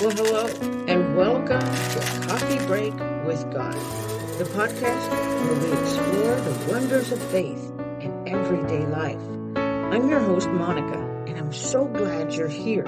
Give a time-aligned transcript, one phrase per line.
[0.00, 0.46] Well, hello,
[0.88, 2.94] and welcome to Coffee Break
[3.26, 3.74] with God,
[4.38, 9.20] the podcast where we explore the wonders of faith in everyday life.
[9.56, 12.86] I'm your host, Monica, and I'm so glad you're here.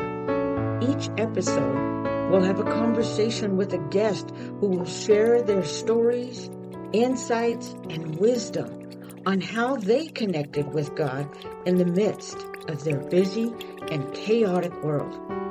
[0.81, 6.49] Each episode, we'll have a conversation with a guest who will share their stories,
[6.95, 8.91] insights, and wisdom
[9.27, 11.29] on how they connected with God
[11.67, 12.39] in the midst
[12.69, 13.53] of their busy
[13.91, 15.42] and chaotic world.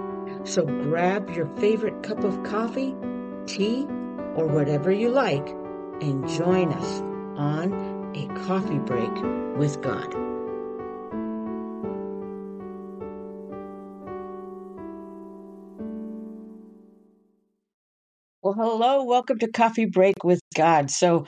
[0.44, 2.96] So grab your favorite cup of coffee,
[3.46, 3.86] tea,
[4.36, 5.48] or whatever you like
[6.02, 7.02] and join us
[7.38, 9.12] on a coffee break
[9.58, 10.32] with God.
[18.44, 20.90] Well, hello, welcome to Coffee Break with God.
[20.90, 21.28] So,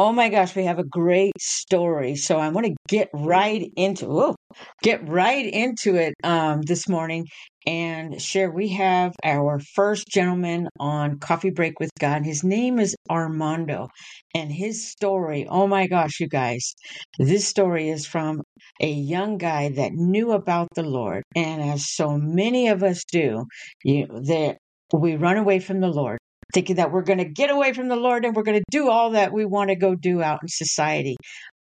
[0.00, 2.16] oh my gosh, we have a great story.
[2.16, 4.34] So I want to get right into
[4.82, 7.26] get right into it um, this morning
[7.66, 8.50] and share.
[8.50, 12.24] We have our first gentleman on Coffee Break with God.
[12.24, 13.88] His name is Armando,
[14.34, 15.46] and his story.
[15.50, 16.74] Oh my gosh, you guys,
[17.18, 18.40] this story is from
[18.80, 23.44] a young guy that knew about the Lord, and as so many of us do,
[23.84, 24.56] you that
[24.94, 26.19] we run away from the Lord
[26.52, 28.88] thinking that we're going to get away from the Lord and we're going to do
[28.88, 31.16] all that we want to go do out in society.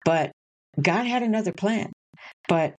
[0.04, 0.32] But
[0.80, 1.92] God had another plan.
[2.48, 2.74] But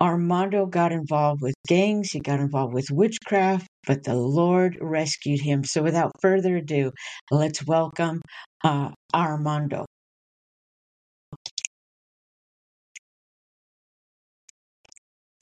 [0.00, 5.64] Armando got involved with gangs, he got involved with witchcraft, but the Lord rescued him.
[5.64, 6.90] So without further ado,
[7.30, 8.20] let's welcome
[8.64, 9.86] uh, Armando.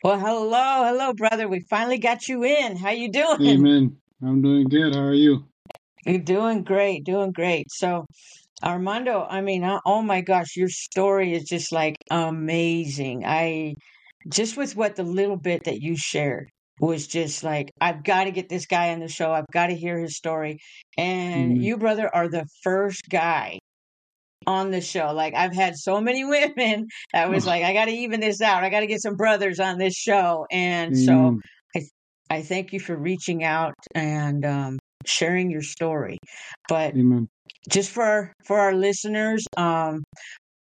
[0.05, 1.48] Well, hello, hello, brother.
[1.48, 2.77] We finally got you in.
[2.77, 3.39] How you doing?
[3.41, 3.97] Amen.
[4.22, 4.95] I'm doing good.
[4.95, 5.49] How are you?
[6.06, 7.70] You're doing great, doing great.
[7.70, 8.06] So,
[8.62, 13.24] Armando, I mean, oh my gosh, your story is just like amazing.
[13.24, 13.74] I
[14.28, 18.30] just with what the little bit that you shared was just like, I've got to
[18.30, 19.32] get this guy on the show.
[19.32, 20.58] I've got to hear his story.
[20.96, 21.62] And Amen.
[21.62, 23.58] you, brother, are the first guy
[24.46, 25.12] on the show.
[25.12, 28.64] Like, I've had so many women that was like, I got to even this out.
[28.64, 30.46] I got to get some brothers on this show.
[30.50, 31.39] And so.
[31.77, 31.83] I,
[32.33, 36.18] I thank you for reaching out and um, sharing your story.
[36.68, 37.28] But Amen.
[37.68, 40.02] just for our, for our listeners, um,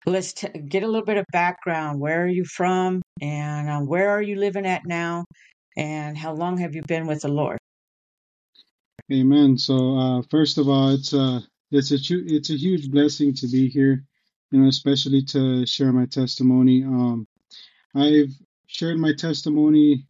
[0.05, 1.99] let's t- get a little bit of background.
[1.99, 5.25] Where are you from, and uh, where are you living at now,
[5.75, 7.57] and how long have you been with the Lord?
[9.11, 9.57] Amen.
[9.57, 13.47] So, uh, first of all, it's a it's a hu- it's a huge blessing to
[13.47, 14.03] be here,
[14.51, 16.83] you know, especially to share my testimony.
[16.83, 17.27] Um,
[17.95, 18.33] I've
[18.67, 20.07] shared my testimony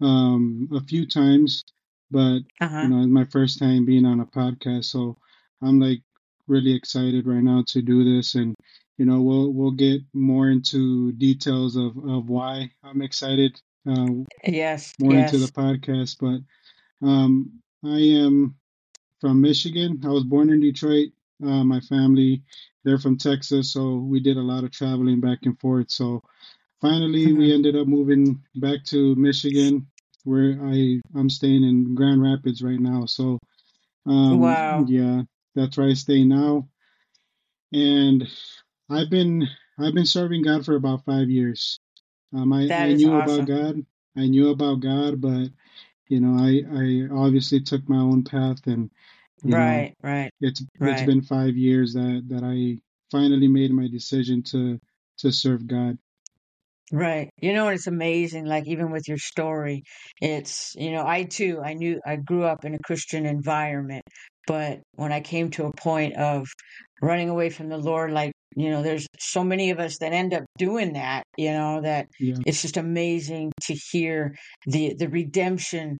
[0.00, 1.64] um, a few times,
[2.10, 5.16] but Uh you know, it's my first time being on a podcast, so
[5.62, 6.02] I'm like
[6.48, 8.54] really excited right now to do this, and
[8.98, 13.60] you know, we'll we'll get more into details of of why I'm excited.
[13.88, 14.92] Uh, Yes.
[14.98, 17.50] more into the podcast, but um,
[17.84, 18.54] I am
[19.20, 20.00] from Michigan.
[20.04, 21.10] I was born in Detroit.
[21.42, 22.42] Uh, my family,
[22.84, 25.90] they're from Texas, so we did a lot of traveling back and forth.
[25.90, 26.22] So
[26.80, 29.86] finally, hmm we ended up moving back to Michigan,
[30.24, 33.06] where I I'm staying in Grand Rapids right now.
[33.06, 33.38] So
[34.06, 34.84] um, Wow.
[34.88, 35.22] yeah,
[35.54, 36.68] that's where I stay now,
[37.72, 38.28] and
[38.88, 39.48] I've been
[39.78, 41.78] I've been serving God for about five years.
[42.34, 43.46] Um, I I knew about.
[43.46, 43.84] God.
[44.16, 45.50] I knew about God, but
[46.08, 48.90] you know, I I obviously took my own path, and
[49.44, 49.94] you know, Right.
[50.02, 50.30] Right.
[50.40, 51.06] it's it's Right.
[51.06, 52.78] been five years that that I
[53.10, 54.80] finally made my decision to
[55.18, 55.98] to serve God.
[56.92, 57.30] Right.
[57.40, 59.84] You know, it's amazing, like even with your story,
[60.20, 64.02] it's, you know, I too, I knew I grew up in a Christian environment,
[64.48, 66.48] but when I came to a point of
[67.00, 70.34] running away from the Lord, like, you know, there's so many of us that end
[70.34, 74.34] up doing that, you know, that Yeah, it's just amazing to hear
[74.66, 75.96] the the redemption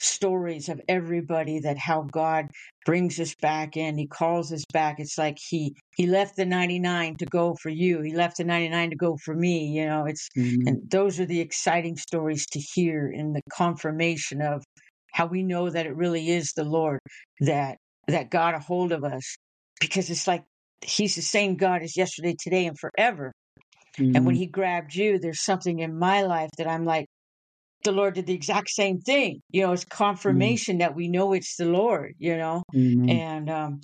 [0.00, 2.48] stories of everybody that how God
[2.84, 3.98] brings us back in.
[3.98, 4.96] He calls us back.
[4.98, 8.00] It's like he he left the 99 to go for you.
[8.00, 9.66] He left the 99 to go for me.
[9.66, 10.88] You know, it's Amen, and mm-hmm.
[10.88, 14.64] those are the exciting stories to hear in the confirmation of
[15.12, 17.00] how we know that it really is the Lord
[17.40, 19.36] that that got a hold of us
[19.80, 20.44] because it's like
[20.82, 23.32] he's the same God as yesterday, today and forever.
[23.98, 24.34] And when mm-hmm.
[24.34, 27.06] he grabbed you, there's something in my life that I'm like
[27.84, 29.40] the Lord did the exact same thing.
[29.50, 29.84] You know, it's
[30.26, 32.62] yeah, confirmation that we know it's the Lord, you know.
[32.74, 33.80] Amen, And um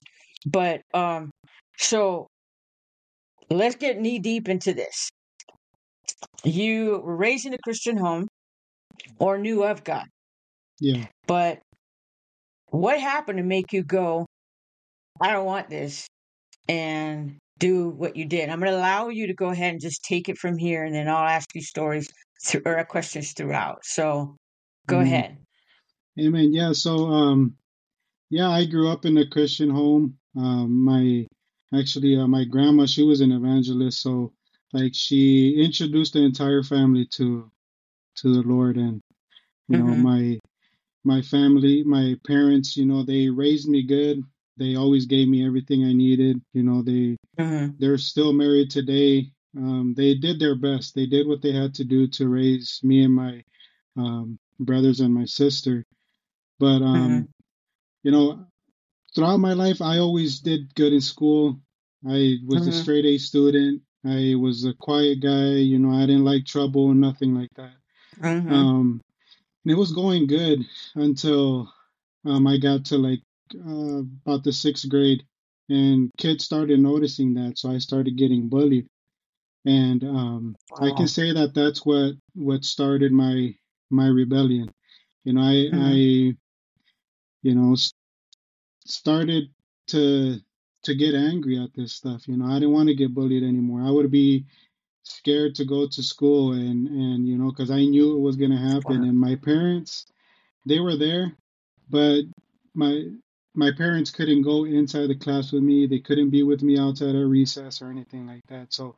[0.47, 1.31] but um
[1.79, 2.29] so
[3.51, 5.11] let's get knee deep into this.
[6.45, 8.29] You were raised in a Christian home
[9.19, 10.07] or knew of God.
[10.81, 11.07] yeah.
[11.27, 11.61] But
[12.71, 14.27] what happened to make you go,
[15.21, 16.07] I don't want this
[16.69, 18.49] and do what you did?
[18.51, 20.95] I'm going to allow you to go ahead and just take it from here and
[20.95, 22.09] then I'll ask you stories
[22.43, 23.85] through, or questions throughout.
[23.85, 24.37] So
[24.87, 25.07] go Amen.
[25.07, 25.39] ahead.
[26.21, 26.53] Amen.
[26.53, 26.73] Yeah.
[26.73, 27.57] So, um,
[28.31, 30.19] yeah, I grew up in a Christian home.
[30.37, 31.27] Um, my
[31.79, 34.33] actually, uh, my grandma, she was an evangelist, so
[34.73, 37.51] like she introduced the entire family to
[38.17, 39.01] to the Lord, and
[39.69, 40.03] you know, Mm-hmm.
[40.03, 40.39] my
[41.05, 44.23] my family, my parents, you know, they raised me good.
[44.57, 46.41] They always gave me everything I needed.
[46.53, 47.77] You know, they Mm-hmm.
[47.79, 49.31] they're still married today.
[49.57, 50.95] Um, they did their best.
[50.95, 53.43] They did what they had to do to raise me and my
[53.97, 55.85] um, brothers and my sister.
[56.59, 57.23] But Mm-hmm.
[57.23, 57.29] um,
[58.03, 58.47] you know,
[59.15, 61.61] throughout my life, I always did good in school.
[62.07, 62.73] I was a Mm-hmm.
[62.73, 63.83] straight A student.
[64.05, 65.55] I was a quiet guy.
[65.57, 67.75] You know, I didn't like trouble and nothing like that.
[68.21, 68.53] Mm-hmm.
[68.53, 69.01] Um,
[69.65, 70.61] and it was going good
[70.95, 71.73] until
[72.25, 73.21] um, I got to like
[73.55, 75.25] uh, about the sixth grade,
[75.69, 78.87] and kids started noticing that, so I started getting bullied.
[79.65, 83.55] And um, I can say that that's what what started my
[83.91, 84.73] my rebellion.
[85.25, 86.31] You know, I I Mm-hmm.
[87.43, 87.77] you know
[88.87, 89.45] started
[89.89, 90.39] to
[90.85, 92.29] to get angry at this stuff.
[92.29, 93.83] You know, I didn't want to get bullied anymore.
[93.83, 94.45] I would be
[95.05, 98.59] scared to go to school and and you know because I knew it was gonna
[98.59, 99.03] happen.
[99.03, 99.05] Wow.
[99.05, 100.07] And my parents,
[100.67, 101.37] they were there,
[101.91, 102.23] but
[102.75, 103.05] my
[103.55, 105.87] my parents couldn't go inside the class with me.
[105.87, 108.73] They couldn't be with me outside of recess or anything like that.
[108.73, 108.97] So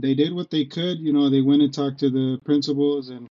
[0.00, 0.98] they did what they could.
[1.00, 3.28] You know, they went and talked to the principals and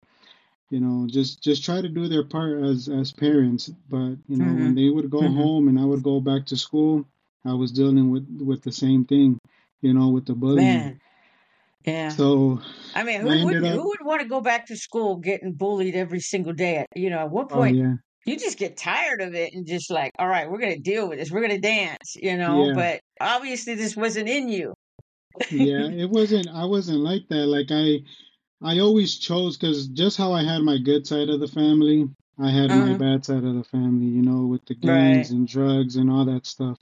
[0.69, 4.53] you know just just try to do their part as as parents but you know
[4.53, 4.75] when Mm-hmm.
[4.75, 5.41] they would go Mm-hmm.
[5.41, 7.05] home and i would go back to school
[7.45, 9.39] i was dealing with with the same thing
[9.81, 10.99] you know with the bullying Man.
[11.85, 12.11] Yeah.
[12.11, 12.59] so
[12.95, 13.65] I mean, who ended wouldn't?
[13.65, 16.77] up Who would want to go back to school getting bullied every single day?
[16.77, 19.65] At, You know, at one oh point, yeah you just get tired of it and
[19.67, 21.31] just like, all right, we're gonna deal with this.
[21.31, 22.15] We're gonna dance.
[22.15, 24.73] You know, yeah but obviously this wasn't in you.
[25.49, 27.99] Yeah it wasn't i wasn't like that like i
[28.63, 32.07] i always chose because just how i had my good side of the family
[32.39, 35.31] i had my uh bad side of the family you know with the gangs Right.
[35.31, 36.77] and drugs and all that stuff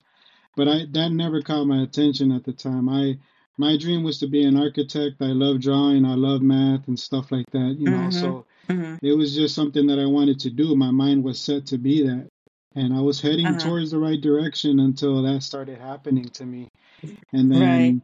[0.56, 2.90] but I that never caught my attention at the time.
[2.90, 3.18] I
[3.58, 5.22] my dream was to be an architect.
[5.22, 8.10] I love drawing, I love math and stuff like that, you know.
[8.10, 8.10] Mm-hmm.
[8.10, 8.96] So Mm-hmm.
[9.02, 10.76] it was just something that I wanted to do.
[10.76, 12.28] My mind was set to be that.
[12.76, 13.58] And I was heading Uh-huh.
[13.58, 16.68] towards the right direction until that started happening to me.
[17.34, 17.96] And Right.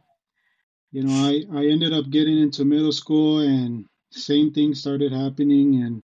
[0.92, 5.82] You know, I, I ended up getting into middle school and same thing started happening
[5.82, 6.02] and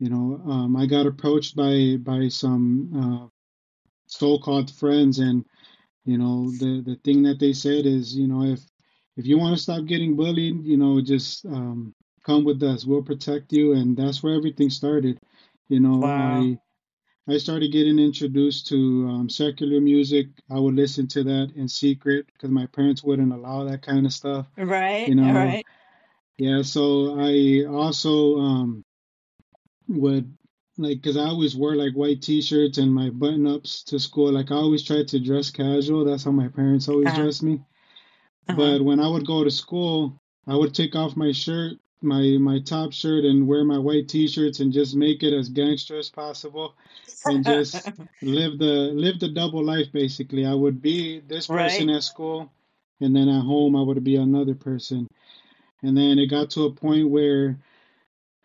[0.00, 3.28] you know, um, I got approached by by some uh,
[4.06, 5.44] so-called friends and
[6.04, 8.60] you know, the the thing that they said is, you know, if
[9.16, 12.84] if you want to stop getting bullied, you know, just um, come with us.
[12.86, 15.18] We'll protect you, and that's where everything started.
[15.68, 16.16] You know, Wow.
[16.16, 16.58] I
[17.28, 20.26] I started getting introduced to um, secular music.
[20.50, 24.12] I would listen to that in secret because my parents wouldn't allow that kind of
[24.12, 24.46] stuff.
[24.56, 25.06] Right.
[25.08, 25.64] You know, right.
[26.38, 26.62] yeah.
[26.62, 28.84] So I also um,
[29.88, 30.36] would
[30.78, 34.32] like because I always wore like white t-shirts and my button-ups to school.
[34.32, 36.04] Like I always tried to dress casual.
[36.04, 37.22] That's how my parents always Uh-huh.
[37.22, 37.54] dressed me.
[38.48, 38.56] Uh-huh.
[38.56, 42.60] But when I would go to school, I would take off my shirt, my my
[42.60, 46.74] top shirt, and wear my white t-shirts and just make it as gangster as possible,
[47.26, 47.90] and just
[48.22, 49.92] live the live the double life.
[49.92, 51.96] Basically, I would be this person Right.
[51.96, 52.50] at school,
[53.00, 55.08] and then at home I would be another person.
[55.82, 57.58] And then it got to a point where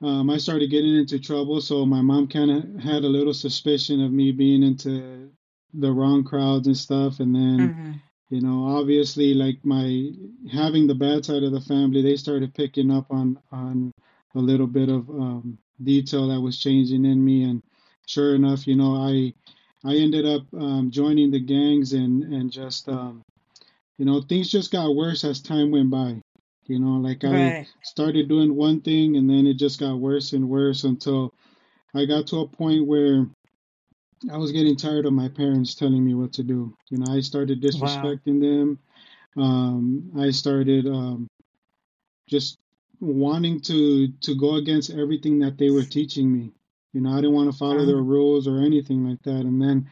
[0.01, 1.61] um, I started getting into trouble.
[1.61, 5.31] So my mom kind of had a little suspicion of me being into
[5.73, 7.19] the wrong crowds and stuff.
[7.19, 7.91] And then Mm-hmm.
[8.29, 10.11] You know, obviously, like my
[10.51, 13.91] having the bad side of the family, they started picking up on on
[14.35, 17.63] a little bit of um, detail that was changing in me, and
[18.07, 19.33] sure enough, you know, I
[19.85, 23.21] I ended up um, joining the gangs, and and just um,
[23.97, 26.21] you know, things just got worse as time went by.
[26.65, 27.67] You know, like I Right.
[27.83, 31.33] started doing one thing, and then it just got worse and worse until
[31.93, 33.27] I got to a point where
[34.31, 36.75] I was getting tired of my parents telling me what to do.
[36.89, 38.15] You know, I started Wow.
[38.15, 38.79] disrespecting them
[39.37, 41.27] um, I started um,
[42.29, 42.57] just
[42.99, 46.51] wanting to to go against everything that they were teaching me.
[46.93, 48.03] You know, I didn't want to follow their Uh-huh.
[48.03, 49.41] rules or anything like that.
[49.41, 49.89] And then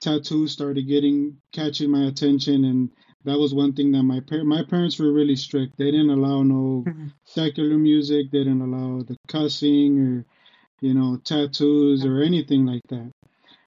[0.00, 2.90] tattoos started getting catching my attention, and
[3.24, 5.76] that was one thing that my par- my parents were really strict.
[5.78, 7.08] They didn't allow no Mm-hmm.
[7.24, 8.30] secular music.
[8.30, 10.26] They didn't allow the cussing or
[10.80, 13.12] you know tattoos or anything like that.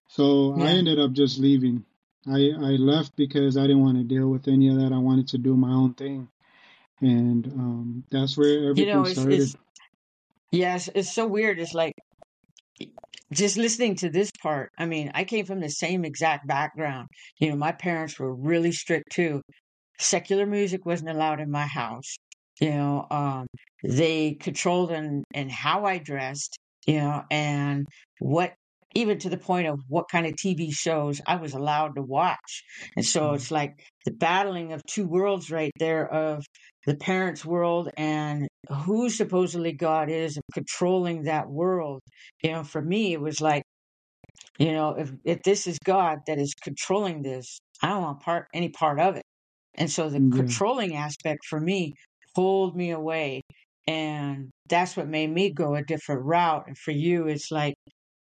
[0.09, 1.85] So I ended up just leaving.
[2.27, 4.91] I, I left because I didn't want to deal with any of that.
[4.91, 6.27] I wanted to do my own thing.
[6.99, 9.41] And um, that's where everything You know, it's started.
[9.41, 9.55] it's
[10.51, 11.59] yes, it's so weird.
[11.59, 11.93] It's like
[13.31, 14.71] just listening to this part.
[14.77, 17.07] I mean, I came from the same exact background.
[17.39, 19.41] You know, my parents were really strict too.
[19.99, 22.17] Secular music wasn't allowed in my house.
[22.59, 23.47] You know, um,
[23.83, 26.57] they controlled and and how I dressed.
[26.87, 27.85] You know, and
[28.19, 28.53] what
[28.95, 32.63] even to the point of what kind of TV shows I was allowed to watch.
[32.95, 33.35] And so Mm.
[33.35, 36.45] it's like the battling of two worlds right there of
[36.85, 38.47] the parents' world and
[38.85, 42.01] who supposedly God is of controlling that world.
[42.43, 43.63] You know, for me, it was like,
[44.57, 48.47] you know, if, if this is God that is controlling this, I don't want part
[48.53, 49.23] any part of it.
[49.75, 50.25] And so the Yeah.
[50.35, 51.93] controlling aspect for me
[52.35, 53.41] pulled me away.
[53.87, 56.65] And that's what made me go a different route.
[56.67, 57.75] And for you, it's like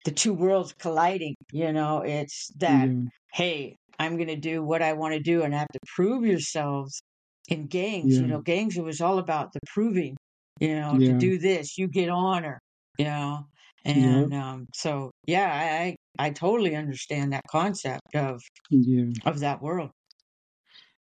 [0.03, 1.35] the two worlds colliding.
[1.51, 3.09] You know, it's that, Yeah.
[3.33, 6.25] hey, I'm going to do what I want to do and I have to prove
[6.25, 7.01] yourselves
[7.49, 8.19] in gangs.
[8.19, 10.17] You know, gangs, it was all about the proving,
[10.59, 12.59] you know, to do this, you get honor,
[12.97, 13.47] you know.
[13.85, 19.13] And um, so, yeah, I, I totally understand that concept of Yeah.
[19.25, 19.91] of that world.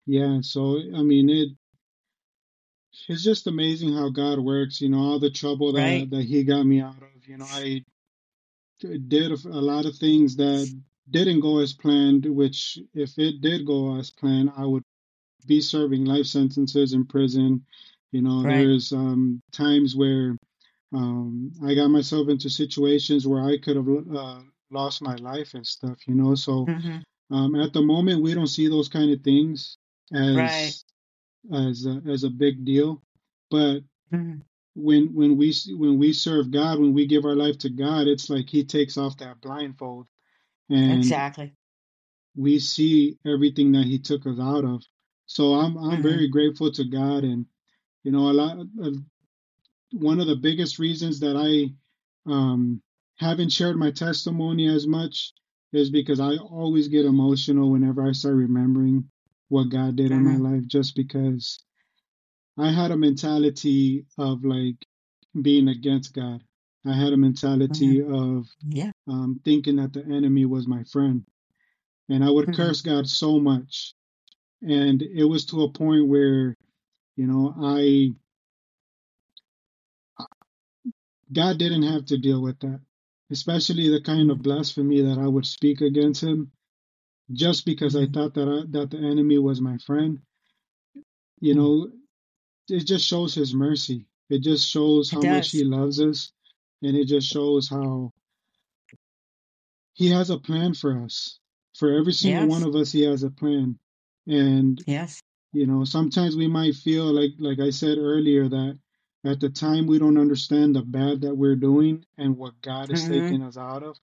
[0.07, 0.41] Yeah.
[0.43, 1.51] So I mean it
[3.09, 6.11] it's just amazing how God works, you know, all the trouble that Right.
[6.11, 7.27] that he got me out of.
[7.27, 7.85] You know, I
[8.81, 10.69] did a, lot of things that
[11.11, 14.83] didn't go as planned, which if it did go as planned, I would
[15.47, 17.65] be serving life sentences in prison.
[18.13, 18.57] You know, Right.
[18.57, 20.37] there's um, times where
[20.93, 25.67] um, I got myself into situations where I could have uh, lost my life and
[25.67, 25.99] stuff.
[26.07, 26.99] You know, so hmm
[27.31, 29.77] um, at the moment we don't see those kind of things
[30.33, 30.75] Right.
[30.75, 30.85] as
[31.53, 33.03] as a, as a big deal,
[33.51, 33.81] but
[34.11, 34.39] hmm
[34.79, 38.31] when when we when we serve God, when we give our life to God, it's
[38.31, 40.07] like He takes off that blindfold
[40.71, 41.53] and Exactly.
[42.37, 44.83] we see everything that He took us out of.
[45.27, 47.47] So I'm I'm hmm very grateful to God, and
[48.05, 48.59] you know a lot.
[48.83, 48.91] Uh,
[49.93, 51.73] one of the biggest reasons that I
[52.31, 52.83] um,
[53.17, 55.33] haven't shared my testimony as much
[55.73, 59.11] is because I always get emotional whenever I start remembering
[59.49, 61.59] what God did in my hmm life, just because
[62.59, 64.77] I had a mentality of like
[65.43, 66.43] being against God.
[66.87, 68.93] I had a mentality of Yeah.
[69.09, 71.25] um, thinking that the enemy was my friend.
[72.09, 73.95] And I would hmm curse God so much.
[74.63, 76.57] And it was to a point where,
[77.17, 78.13] you know, I,
[81.33, 82.81] God didn't have to deal with that,
[83.31, 86.51] especially the kind of blasphemy that I would speak against him
[87.33, 90.21] just because I hmm thought that I, that the enemy was my friend.
[91.41, 91.91] You hmm know,
[92.69, 94.07] it just shows his mercy.
[94.31, 96.33] It just shows how much he loves us.
[96.83, 98.13] And it just shows how
[99.95, 101.39] he has a plan for us.
[101.77, 103.79] For every single one of us, he has a plan.
[104.27, 105.21] And Yes.
[105.53, 108.79] you know, sometimes we might feel like like I said earlier that
[109.25, 113.07] at the time we don't understand the bad that we're doing and what God is
[113.07, 113.97] hmm taking us out of.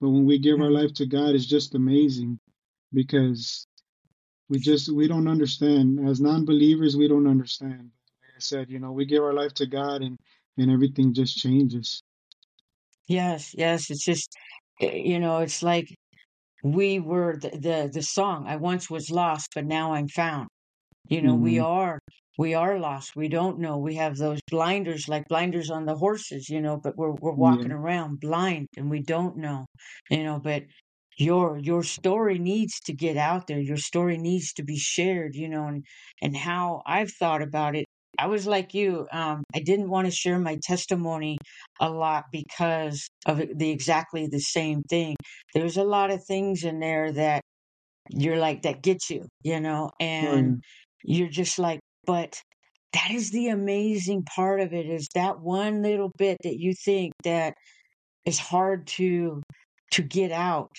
[0.00, 2.38] But when we give our hmm life to God, it's just amazing
[2.92, 3.66] because
[4.48, 6.08] we just we don't understand.
[6.08, 7.90] As non-believers, we don't understand.
[8.36, 10.18] I said, you know, we give our life to God and
[10.58, 12.02] and everything just changes.
[13.08, 13.54] Yes.
[13.56, 13.90] Yes.
[13.90, 14.34] It's just,
[14.80, 15.88] eh, you know, it's like
[16.64, 18.46] we were the, the the song.
[18.48, 20.48] I once was lost, but now I'm found.
[21.08, 22.00] You know, we are
[22.38, 23.16] we are lost.
[23.16, 23.78] We don't know.
[23.78, 27.36] We have those blinders, like blinders on the horses, you know, but we're we're Yeah.
[27.36, 29.66] walking around blind and we don't know.
[30.10, 30.64] You know, but
[31.18, 33.60] your your story needs to get out there.
[33.60, 35.86] Your story needs to be shared, you know, and
[36.22, 37.86] and how I've thought about it.
[38.18, 39.06] I was like you.
[39.12, 41.38] Um, I didn't want to share my testimony
[41.80, 45.16] a lot because of the exactly the same thing.
[45.54, 47.40] There's a lot of things in there that
[48.10, 50.62] you're like that gets you, you know, and
[51.04, 52.40] you're just like, but
[52.92, 57.12] that is the amazing part of it is that one little bit that you think
[57.24, 57.54] that
[58.24, 59.42] is hard to
[59.92, 60.70] to get out.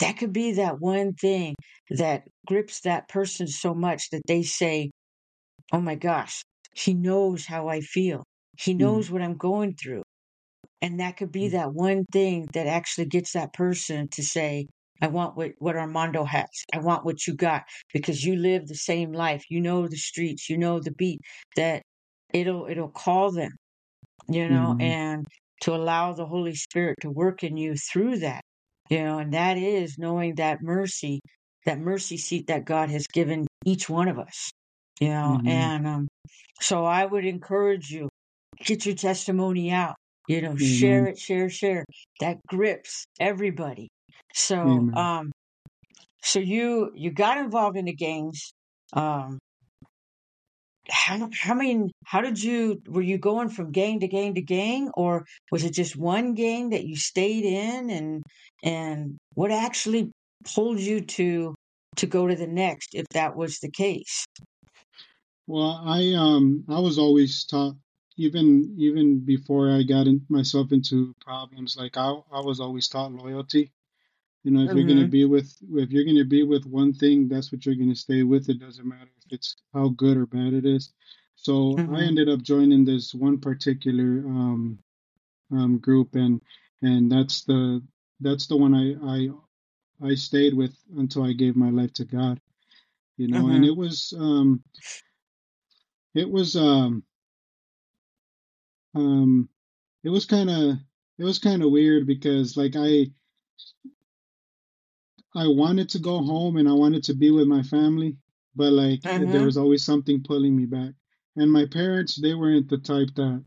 [0.00, 1.54] That could be that one thing
[1.90, 4.90] that grips that person so much that they say,
[5.72, 6.42] "Oh my gosh,
[6.74, 8.24] he knows how I feel.
[8.58, 10.02] He Mm, knows what I'm going through."
[10.82, 14.66] And that could be that one thing that actually gets that person to say,
[15.02, 16.48] I want what, what Armando has.
[16.74, 19.44] I want what you got because you live the same life.
[19.50, 21.20] You know the streets, you know the beat
[21.56, 21.82] that
[22.32, 23.52] it'll it'll call them,
[24.28, 24.80] you know, Amen.
[24.80, 25.26] and
[25.62, 28.42] to allow the Holy Spirit to work in you through that.
[28.90, 31.20] You know, and that is knowing that mercy,
[31.66, 34.50] that mercy seat that God has given each one of us.
[35.00, 35.46] You know, Amen.
[35.46, 36.08] and um
[36.60, 38.08] so I would encourage you
[38.64, 39.96] get your testimony out
[40.28, 41.84] you know share it share share
[42.20, 43.88] that grips everybody
[44.34, 44.92] so Amen.
[44.94, 45.32] um
[46.22, 48.52] so you you got involved in the gangs
[48.92, 49.38] um
[50.90, 54.90] how how many how did you were you going from gang to gang to gang
[54.94, 58.22] or was it just one gang that you stayed in and
[58.62, 60.10] and what actually
[60.54, 61.54] pulled you to
[61.96, 64.24] to go to the next if that was the case
[65.50, 67.76] Well, I um I was always taught,
[68.16, 73.12] even even before I got in, myself into problems, like I I was always taught
[73.12, 73.72] loyalty.
[74.44, 75.18] You know, if you're gonna Mm-hmm.
[75.18, 78.48] be with if you're gonna be with one thing, that's what you're gonna stay with.
[78.48, 80.92] It doesn't matter if it's how good or bad it is.
[81.36, 82.04] So I Mm-hmm.
[82.04, 84.78] ended up joining this one particular um,
[85.52, 86.40] um, group, and
[86.82, 87.82] and that's the
[88.20, 89.30] that's the one I I
[90.10, 92.40] I stayed with until I gave my life to God.
[93.16, 93.66] You know, and Mm-hmm.
[93.66, 94.62] it was um
[96.14, 97.02] it was um
[98.94, 99.48] um
[100.04, 100.76] it was kind of
[101.18, 103.06] it was kind of weird because like I
[105.34, 108.16] I wanted to go home and I wanted to be with my family,
[108.54, 109.44] but like there Mm-hmm.
[109.44, 110.94] was always something pulling me back.
[111.36, 113.44] And my parents, they weren't the type that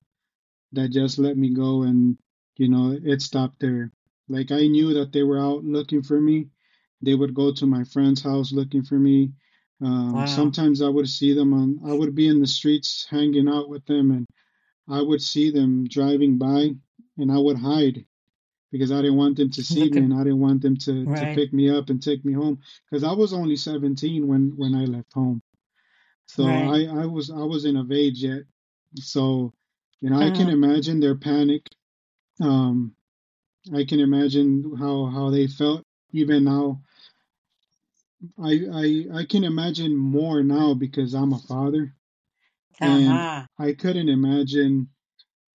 [0.73, 2.17] that just let me go and
[2.57, 3.91] you know it stopped there.
[4.29, 6.49] Like I knew that they were out looking for me.
[7.01, 9.33] They would go to my friend's house looking for me.
[9.83, 10.27] Um, Wow.
[10.27, 11.79] sometimes I would see them on.
[11.85, 14.27] I would be in the streets hanging out with them, and
[14.87, 16.75] I would see them driving by,
[17.17, 18.05] and I would hide
[18.71, 21.27] because I didn't want them to see me and I didn't want them to to
[21.27, 22.59] pick me up and take me home
[22.89, 25.41] because I was only 17 when when I left home.
[26.27, 26.75] So Right.
[26.75, 28.43] I I was I wasn't of age yet.
[28.95, 29.53] So
[30.01, 30.49] you know I can Mm-hmm.
[30.49, 31.69] imagine their panic.
[32.41, 32.95] Um,
[33.73, 36.81] I can imagine how how they felt even now.
[38.41, 41.95] I I I can imagine more now because I'm a father
[42.81, 43.47] and Uh-huh.
[43.59, 44.89] I couldn't imagine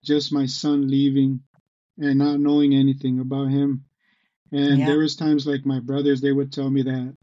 [0.04, 1.40] just my son leaving
[1.98, 3.84] and not knowing anything about him.
[4.52, 4.88] And Yeah.
[4.88, 7.16] there was times like my brothers, they would tell me that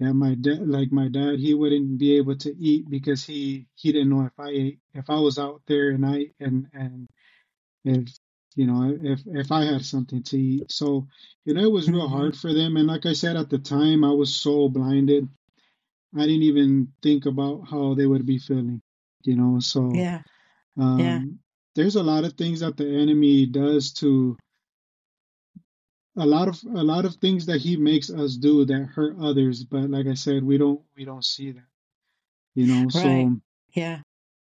[0.00, 3.92] that my dad, like my dad, he wouldn't be able to eat because he he
[3.92, 7.08] didn't know if I ate, if I was out there and I and and
[7.84, 8.08] if
[8.56, 10.70] you know if if I had something to eat.
[10.72, 11.06] So
[11.44, 12.16] you know it was real Mm-hmm.
[12.16, 12.76] hard for them.
[12.76, 15.28] And like I said at the time, I was so blinded,
[16.16, 18.82] I didn't even think about how they would be feeling.
[19.24, 20.22] You know, so Yeah.
[20.76, 21.18] Yeah.
[21.18, 21.38] um,
[21.74, 24.36] there's a lot of things that the enemy does to
[26.16, 29.64] a lot of a lot of things that he makes us do that hurt others
[29.64, 31.64] but like i said we don't we don't see that
[32.54, 33.28] you know Right.
[33.28, 33.36] so
[33.72, 34.00] Yeah.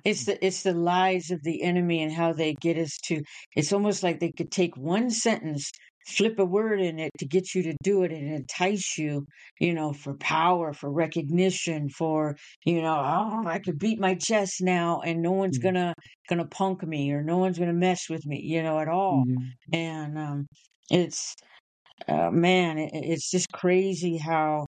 [0.08, 3.22] It's the it's the lies of the enemy and how they get us to
[3.56, 5.70] it's almost like they could take one sentence,
[6.08, 9.26] flip a word in it to get you to do it and entice you,
[9.60, 14.62] you know, for power, for recognition, for, you know, oh, I could beat my chest
[14.62, 15.94] now and no one's yeah gonna
[16.30, 19.26] gonna punk me or no one's gonna mess with me, you know, at all.
[19.26, 19.36] yeah
[19.74, 20.48] And um
[20.90, 21.36] it's
[22.08, 24.66] uh, man, it, it's just crazy how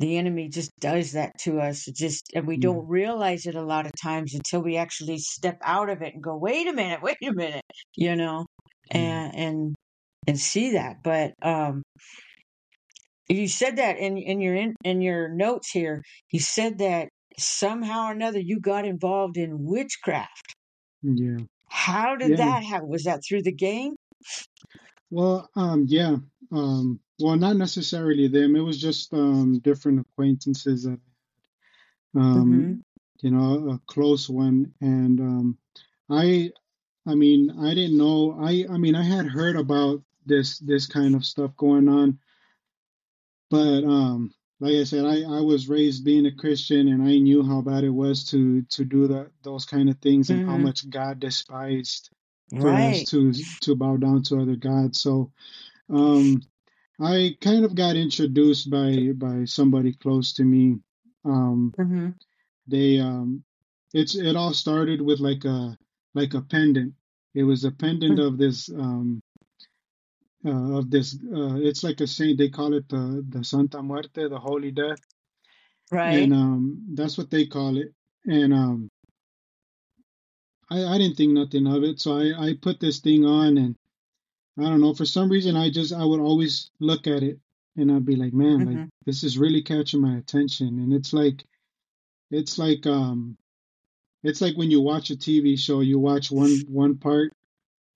[0.00, 1.88] the enemy just does that to us.
[1.88, 5.58] It just, and we don't realize it a lot of times until we actually step
[5.62, 7.64] out of it and go, wait a minute, wait a minute,
[7.96, 8.46] you know,
[8.90, 9.74] and, and,
[10.26, 11.02] and see that.
[11.02, 11.82] But, um,
[13.28, 18.08] you said that in, in your, in, in your notes here, you said that somehow
[18.08, 20.54] or another you got involved in witchcraft.
[21.02, 22.88] yeah How did yeah that happen?
[22.88, 23.94] Was that through the game?
[25.10, 26.16] well um yeah
[26.52, 31.00] um well not necessarily them it was just um different acquaintances that
[32.34, 32.60] Mm-hmm.
[32.60, 32.78] um
[33.22, 35.58] you know a close one and um
[36.10, 36.50] i
[37.06, 41.14] i mean i didn't know i i mean i had heard about this this kind
[41.14, 42.18] of stuff going on
[43.50, 47.42] But um, like I said, I, I was raised being a Christian, and I knew
[47.44, 50.58] how bad it was to to do that those kind of things, and how Mm-hmm.
[50.58, 52.10] much God despised
[52.58, 55.00] for us to to bow down to other gods.
[55.00, 55.32] So
[55.90, 56.42] um,
[57.00, 60.78] I kind of got introduced by by somebody close to me.
[61.24, 62.10] Um, Mm-hmm.
[62.68, 63.44] they um,
[63.94, 65.76] it's it all started with like a
[66.14, 66.94] like a pendant.
[67.34, 69.20] It was a pendant of this um,
[70.46, 71.14] uh, of this.
[71.34, 72.38] Uh, it's like a saint.
[72.38, 74.98] They call it the the Santa Muerte, the Holy Death
[75.92, 76.22] Right.
[76.22, 77.92] and um, that's what they call it.
[78.26, 78.90] And um,
[80.70, 83.76] I, I didn't think nothing of it, so I, I put this thing on, and
[84.58, 87.38] I don't know for some reason I just I would always look at it,
[87.76, 88.84] and I'd be like, man, like Mm-hmm.
[89.06, 91.44] this is really catching my attention, and it's like
[92.30, 93.36] it's like um
[94.22, 97.32] it's like when you watch a TV show, you watch one one part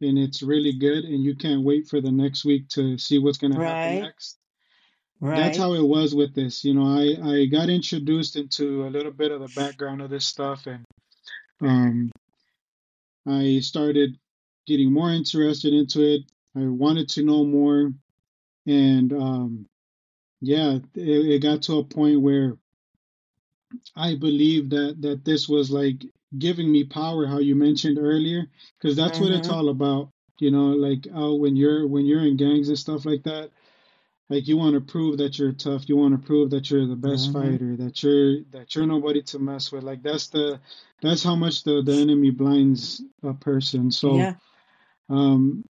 [0.01, 3.38] and it's really good, and you can't wait for the next week to see what's
[3.38, 4.38] gonna happen next.
[5.21, 5.37] Right.
[5.37, 6.64] That's how it was with this.
[6.64, 10.27] You know, I I got introduced into a little bit of the background of this
[10.27, 10.85] stuff, and
[11.61, 12.11] um
[13.27, 14.16] I started
[14.66, 16.23] getting more interested into it.
[16.59, 17.92] I wanted to know more,
[18.66, 19.66] and um,
[20.40, 22.57] yeah, it, it got to a point where
[23.97, 26.05] I believed that that this was like
[26.38, 29.51] giving me power, how you mentioned earlier, because that's what it's Mm-hmm.
[29.51, 30.11] all about.
[30.38, 33.51] You know, like oh, when you're when you're in gangs and stuff like that,
[34.31, 36.97] like you want to prove that you're tough you want to prove that you're the
[36.97, 37.33] best Mm-hmm.
[37.33, 40.61] fighter that you're that you're nobody to mess with like that's the
[41.03, 44.35] that's how much the the enemy blinds a person so Yeah.
[45.11, 45.64] um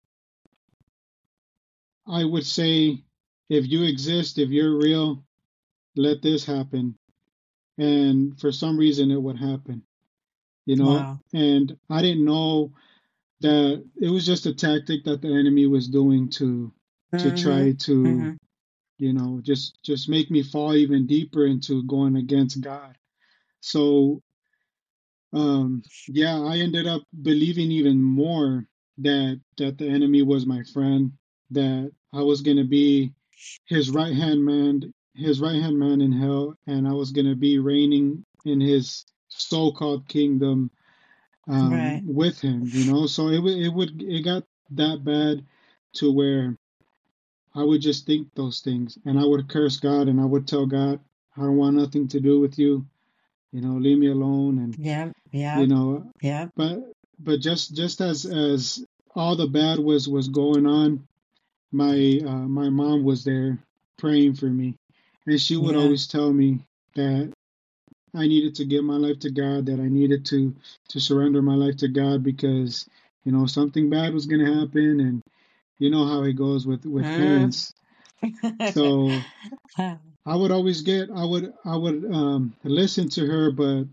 [2.07, 3.03] i would say
[3.49, 5.23] if you exist if you're real
[5.95, 6.95] let this happen
[7.77, 9.83] and for some reason it would happen
[10.65, 11.19] you know Wow.
[11.33, 12.71] and i didn't know
[13.41, 16.73] that it was just a tactic that the enemy was doing to
[17.17, 17.31] to Mhm.
[17.31, 18.37] try to Mhm.
[18.97, 22.97] you know just just make me fall even deeper into going against god
[23.61, 24.21] so
[25.33, 28.65] um yeah i ended up believing even more
[28.97, 31.11] that that the enemy was my friend
[31.51, 33.11] that i was going to be
[33.65, 37.35] his right hand man his right hand man in hell and i was going to
[37.35, 40.69] be reigning in his so-called kingdom
[41.47, 42.01] um Right.
[42.05, 45.45] with him you know so it would it would it got that bad
[45.93, 46.55] to where
[47.55, 50.67] I would just think those things and I would curse God and I would tell
[50.67, 50.99] God,
[51.35, 52.85] I don't want nothing to do with you.
[53.51, 55.11] You know, leave me alone and Yeah.
[55.31, 55.59] Yeah.
[55.59, 56.49] you know, Yeah.
[56.55, 56.79] but
[57.17, 61.07] but just just as as all the bad was was going on,
[61.71, 63.59] my uh, my mom was there
[63.97, 64.75] praying for me.
[65.25, 65.81] And she would Yeah.
[65.81, 66.59] always tell me
[66.95, 67.31] that
[68.13, 70.55] I needed to give my life to God, that I needed to
[70.89, 72.87] to surrender my life to God because,
[73.23, 75.21] you know, something bad was going to happen and
[75.79, 77.13] you know how it goes with with Mm.
[77.13, 77.73] parents.
[78.63, 79.23] So
[80.25, 83.85] I would always get I would I would um listen to her but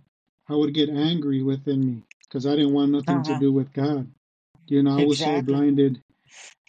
[0.48, 3.40] I would get angry within me because I didn't want nothing to uh-huh.
[3.40, 4.08] do with God.
[4.66, 6.00] You know, I was so blinded.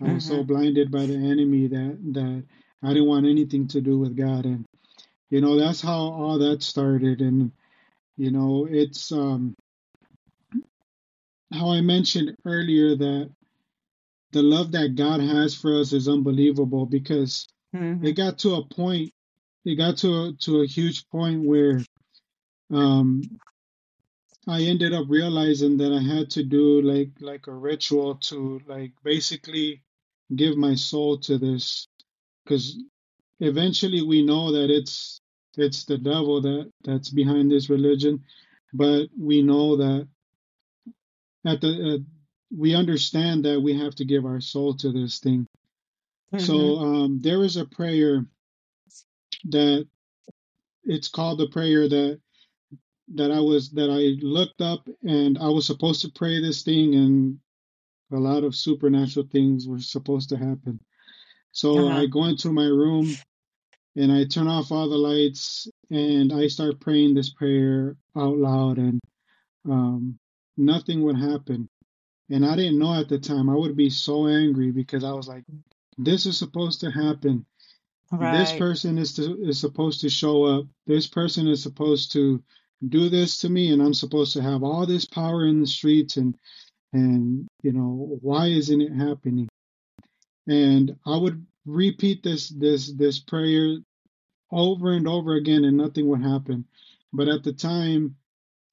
[0.02, 0.48] I was so Mhm.
[0.48, 2.44] blinded by the enemy that that
[2.84, 4.66] I didn't want anything to do with God and
[5.30, 7.52] you know that's how all that started and
[8.18, 9.56] you know it's um
[11.54, 13.32] how I mentioned earlier that
[14.32, 18.06] the love that God has for us is unbelievable because Mhm.
[18.06, 19.12] it got to a point
[19.66, 21.82] it got to a, to a huge point where
[22.72, 23.22] um
[24.48, 28.94] I ended up realizing that I had to do like like a ritual to like
[29.04, 29.84] basically
[30.36, 31.88] give my soul to this
[32.46, 32.78] because
[33.42, 35.22] eventually we know that it's
[35.58, 38.24] it's the devil that that's behind this religion
[38.74, 40.10] but we know that
[41.46, 42.00] at the uh,
[42.58, 45.48] we understand that we have to give our soul to this thing
[46.38, 46.84] so Mhm.
[46.84, 48.26] um there is a prayer
[49.46, 49.88] that
[50.86, 52.22] it's called the prayer that
[53.14, 56.96] that I was that I looked up and I was supposed to pray this thing
[56.96, 57.40] and
[58.12, 60.80] a lot of supernatural things were supposed to happen.
[61.52, 62.02] So Uh-huh.
[62.02, 63.16] I go into my room
[63.96, 68.78] and I turn off all the lights and I start praying this prayer out loud
[68.78, 69.00] and
[69.70, 70.20] um,
[70.58, 71.70] nothing would happen.
[72.30, 73.50] And I didn't know at the time.
[73.50, 75.44] I would be so angry because I was like,
[75.98, 77.46] this is supposed to happen.
[78.38, 80.66] This person is to, is supposed to show up.
[80.88, 82.44] This person is supposed to
[82.90, 86.18] do this to me and I'm supposed to have all this power in the streets
[86.18, 86.38] and
[86.94, 89.50] and you know why isn't it happening?
[90.48, 93.78] And i would repeat this this this prayer
[94.52, 96.66] over and over again and nothing would happen.
[97.14, 98.16] But at the time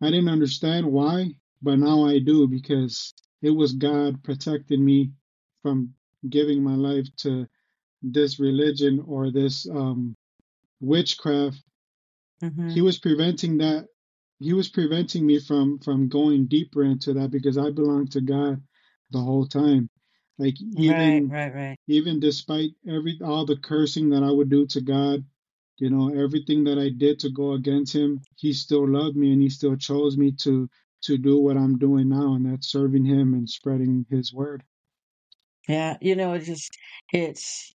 [0.02, 5.10] i didn't understand why but now i do because it was god protecting me
[5.62, 5.94] from
[6.28, 7.46] giving my life to
[8.02, 10.14] this religion or this um
[10.80, 11.62] witchcraft.
[12.68, 12.84] He Mhm.
[12.84, 13.86] was preventing that
[14.42, 18.62] he was preventing me from from going deeper into that because i belonged to god
[19.12, 19.88] the whole time
[20.38, 21.54] like even Right.
[21.54, 21.76] Right.
[21.88, 25.24] even despite every all the cursing that i would do to god
[25.78, 29.42] you know everything that i did to go against him he still loved me and
[29.42, 30.68] he still chose me to
[31.02, 34.62] to do what i'm doing now and that's serving him and spreading his word
[35.68, 35.96] Yeah.
[36.00, 36.76] You know, it's just
[37.12, 37.74] it's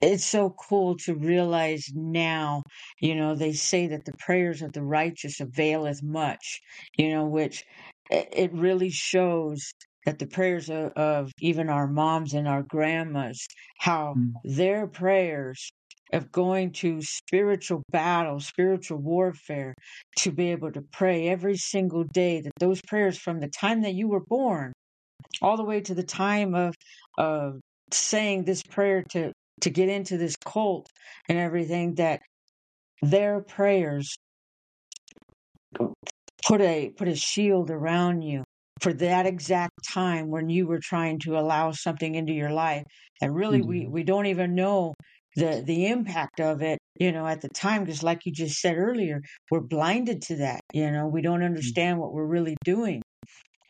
[0.00, 2.62] it's so cool to realize now,
[3.00, 6.60] you know, they say that the prayers of the righteous availeth much,
[6.96, 7.64] you know, which
[8.12, 9.72] i- it really shows
[10.04, 13.46] that the prayers of, of even our moms and our grandmas,
[13.78, 15.70] how Mm, their prayers
[16.12, 19.74] of going to spiritual battle, spiritual warfare,
[20.16, 23.94] to be able to pray every single day, that those prayers from the time that
[23.94, 24.72] you were born
[25.42, 26.74] all the way to the time of
[27.18, 27.60] of
[27.92, 30.88] saying this prayer to to get into this cult
[31.28, 32.20] and everything that
[33.02, 34.16] their prayers
[36.46, 38.44] put a put a shield around you
[38.80, 42.84] for that exact time when you were trying to allow something into your life.
[43.20, 44.94] And really we yeah we don't even know
[45.36, 48.76] the the impact of it you know at the time because like you just said
[48.76, 53.02] earlier we're blinded to that you know we don't mm, understand what we're really doing.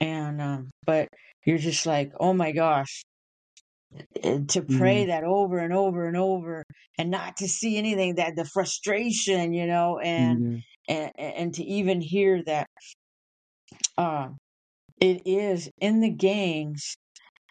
[0.01, 1.09] And um but
[1.47, 3.03] you're just like oh my gosh
[4.49, 6.65] to pray that over and over and over
[6.99, 11.63] and not to see anything that the frustration you know and yeah, and, and to
[11.65, 12.67] even hear that
[13.97, 14.29] uh,
[15.01, 16.97] it is in the gangs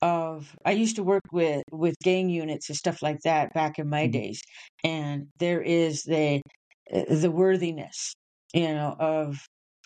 [0.01, 3.89] of I used to work with with gang units and stuff like that back in
[3.89, 4.41] my mhm, days,
[4.83, 6.41] and there is the
[6.91, 8.13] the worthiness,
[8.53, 9.37] you know, of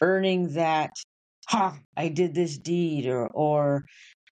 [0.02, 0.92] earning that.
[1.50, 1.80] Ha!
[1.98, 3.86] I did this deed, or or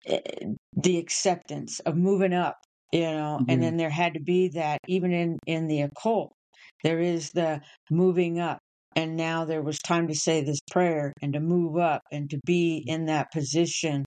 [0.05, 2.57] the acceptance of moving up,
[2.91, 6.33] you know, and then there had to be that even in in the occult,
[6.83, 8.59] there is the moving up.
[8.95, 12.39] And now there was time to say this prayer and to move up and to
[12.45, 14.03] be in that position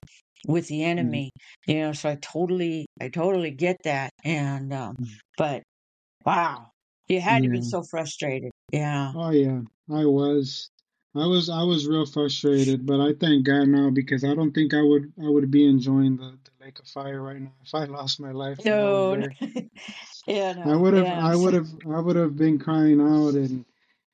[0.47, 1.31] with the yeah, enemy,
[1.67, 1.93] you know.
[1.93, 4.11] So I totally, I totally get that.
[4.25, 5.63] And, um, mhm, but
[6.25, 6.71] wow,
[7.07, 8.51] you had to be so frustrated.
[8.71, 9.13] Yeah.
[9.13, 10.69] Oh yeah, I was.
[11.15, 14.73] I was I was real frustrated, but I thank God now because I don't think
[14.73, 17.85] I would I would be enjoying the, the lake of fire right now if I
[17.85, 19.23] lost my life No,
[20.27, 21.27] yeah, I would have yeah.
[21.27, 23.63] I would have I would have been crying out and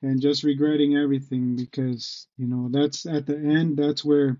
[0.02, 4.38] and just regretting everything because you know that's at the end that's where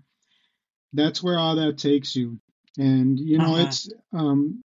[0.93, 2.39] that's where all that takes you.
[2.77, 3.65] And you know uh-huh.
[3.67, 4.63] it's um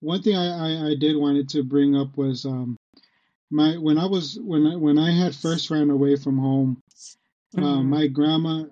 [0.00, 2.76] one thing I, I, I did wanted to bring up was um
[3.50, 6.82] my when I was when I, when I had first ran away from home
[7.58, 8.64] uh, hmm my grandma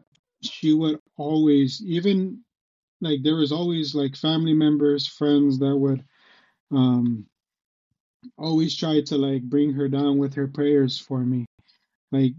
[0.42, 2.40] she would always even
[3.00, 6.04] like there was always like family members friends that would
[6.72, 7.26] um
[8.38, 11.46] always try to like bring her down with her prayers for me.
[12.12, 12.32] Like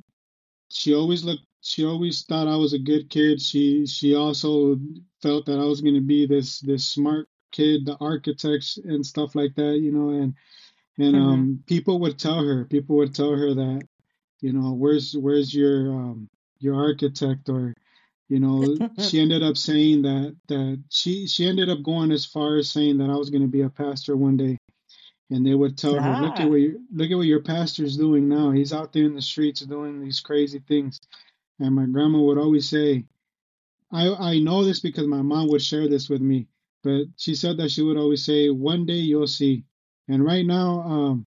[0.70, 3.42] she always looked she always thought I was a good kid.
[3.42, 4.78] She she also
[5.22, 9.36] felt that I was going to be this this smart kid the architects and stuff
[9.36, 10.34] like that you know and
[11.00, 13.82] and hmm um people would tell her people would tell her that
[14.42, 17.50] you know where's where's your um your architect?
[17.50, 17.74] Or
[18.30, 22.58] you know she ended up saying that that she she ended up going as far
[22.58, 24.58] as saying that I was going to be a pastor one day.
[25.30, 27.98] And they would tell her look at ah, what you look at what your pastor's
[27.98, 28.52] doing now.
[28.52, 31.00] He's out there in the streets doing these crazy things.
[31.60, 33.06] And my grandma would always say
[33.92, 36.48] I I know this because my mom would share this with me.
[36.84, 39.66] But she said that she would always say one day you'll see.
[40.08, 41.26] And right now um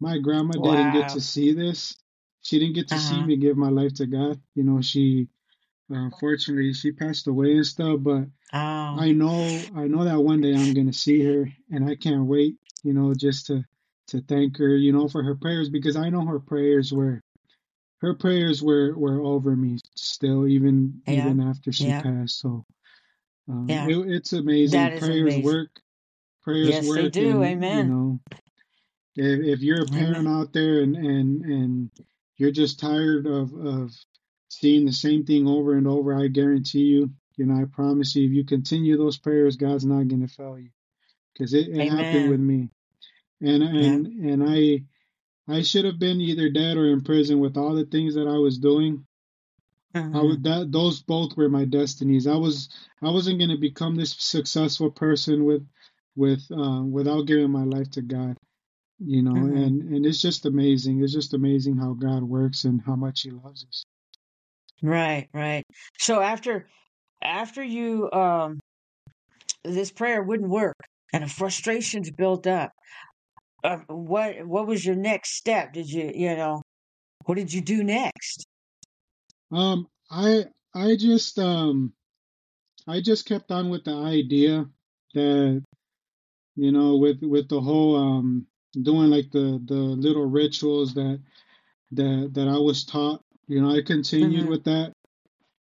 [0.00, 1.96] my grandma didn't get to see this
[2.42, 3.26] she didn't get to see Uh-huh.
[3.26, 5.28] me give my life to God you know she
[5.90, 10.54] Unfortunately, she passed away and stuff, but Oh, I know I know that one day
[10.54, 13.64] I'm gonna see her and I can't wait, you know, just to
[14.08, 17.20] to thank her, you know, for her prayers because I know her prayers were
[18.00, 22.38] her prayers were were over me still even yeah, even after she yeah, passed.
[22.40, 22.64] So
[23.48, 23.88] um yeah.
[23.88, 24.96] it, it's amazing.
[24.98, 25.44] Prayers amazing.
[25.44, 25.80] work,
[26.42, 27.42] prayers Yes, they do.
[27.42, 27.88] and you Amen.
[27.88, 28.20] know
[29.20, 31.90] if, if you're a parent out there and, and, and
[32.36, 33.92] you're just tired of, of
[34.48, 38.26] seeing the same thing over and over, I guarantee you, you know, I promise you,
[38.26, 40.70] if you continue those prayers, God's not going to fail you
[41.32, 42.70] because it, it happened with me.
[43.42, 43.98] And, Yeah.
[43.98, 44.84] and, and I,
[45.48, 48.38] I should have been either dead or in prison with all the things that I
[48.38, 49.06] was doing.
[50.12, 52.26] I hmm would that those both were my destinies.
[52.26, 52.68] I was
[53.02, 55.66] I wasn't going to become this successful person with
[56.16, 58.36] with uh, without giving my life to God
[59.04, 62.80] you know hmm and and it's just amazing it's just amazing how god works and
[62.82, 63.84] how much he loves us
[64.82, 65.64] Right, right.
[65.98, 66.68] So after
[67.22, 68.58] after you um
[69.64, 70.76] this prayer wouldn't work
[71.12, 72.72] and the frustrations built up,
[73.64, 75.72] uh, what what was your next step?
[75.72, 76.62] Did you you know
[77.26, 78.44] what did you do next?
[79.52, 81.92] um i i just um
[82.86, 84.66] i just kept on with the idea
[85.14, 85.62] that
[86.56, 91.20] you know with with the whole um doing like the the little rituals that
[91.92, 94.92] that that i was taught you know i continued hmm with that.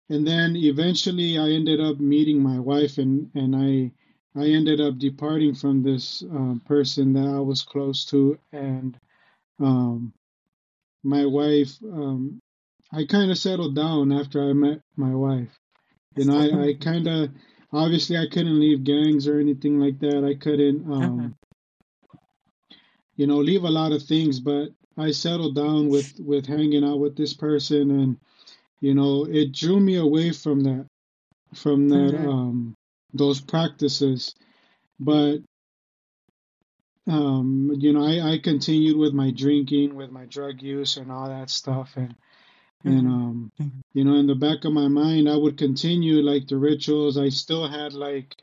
[0.09, 3.91] And then eventually i ended up meeting my wife and and i
[4.39, 8.37] i ended up departing from this um, person that i was close to.
[8.51, 8.97] And
[9.59, 10.13] um
[11.03, 12.39] my wife um
[12.93, 15.49] I kind of settled down after I met my wife.
[16.15, 17.29] You know, I, I kind of
[17.73, 20.23] obviously I couldn't leave gangs or anything like that.
[20.25, 21.35] I couldn't, um,
[23.21, 26.99] you know, leave a lot of things, but I settled down with with hanging out
[26.99, 28.17] with this person, and
[28.81, 30.87] you know, it drew me away from that
[31.55, 32.75] from that hmm um,
[33.13, 34.35] those practices.
[34.99, 35.39] But
[37.07, 41.27] um, you know, I, I continued with my drinking, with my drug use, and all
[41.29, 42.15] that stuff, and
[42.85, 43.51] And hmm um,
[43.93, 47.17] you know, in the back of my mind, I would continue like the rituals.
[47.17, 48.37] I still had like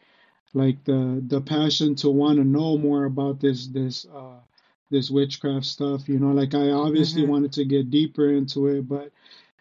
[0.55, 4.41] like the the passion to want to know more about this this uh
[4.91, 6.09] this witchcraft stuff.
[6.09, 9.11] You know, like I obviously hmm wanted to get deeper into it, but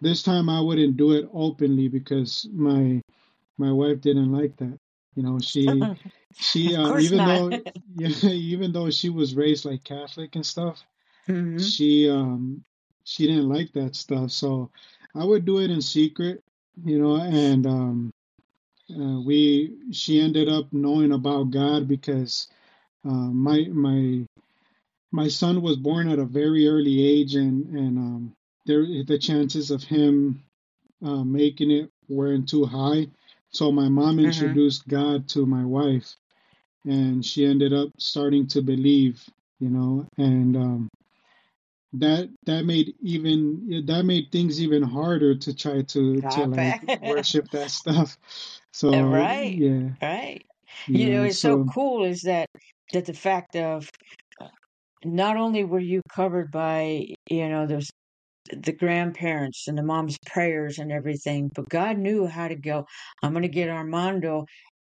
[0.01, 3.01] this time I wouldn't do it openly because my
[3.57, 4.77] my wife didn't like that.
[5.15, 5.89] You know, she
[6.37, 7.25] she uh, even not.
[7.25, 7.49] though
[7.95, 10.83] yeah, even though she was raised like Catholic and stuff,
[11.27, 12.63] hmm she um
[13.03, 14.31] she didn't like that stuff.
[14.31, 14.71] So
[15.15, 16.43] I would do it in secret,
[16.83, 18.11] you know, and um
[18.91, 22.47] uh, we she ended up knowing about God because
[23.05, 23.09] uh,
[23.45, 24.25] my my
[25.11, 28.33] my son was born at a very early age, and and um,
[28.65, 30.43] there the chances of him
[31.03, 33.07] uh, making it weren't too high.
[33.51, 36.15] So my mom hmm introduced God to my wife,
[36.85, 39.23] and she ended up starting to believe,
[39.59, 40.89] you know, and um,
[41.93, 47.49] that that made even that made things even harder to try to to like worship
[47.51, 48.17] that stuff.
[48.71, 50.43] So right, yeah, right.
[50.93, 52.49] You know, it's so So cool is that
[52.93, 53.89] that the fact of
[55.05, 57.89] not only were you covered by, you know, those
[58.51, 62.85] the grandparents and the mom's prayers and everything, but God knew how to go.
[63.21, 64.45] I'm going to get Armando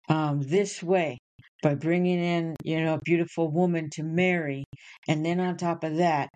[0.10, 1.18] um, this way
[1.62, 4.64] by bringing in, you know, a beautiful woman to marry,
[5.08, 6.30] and then on top of that,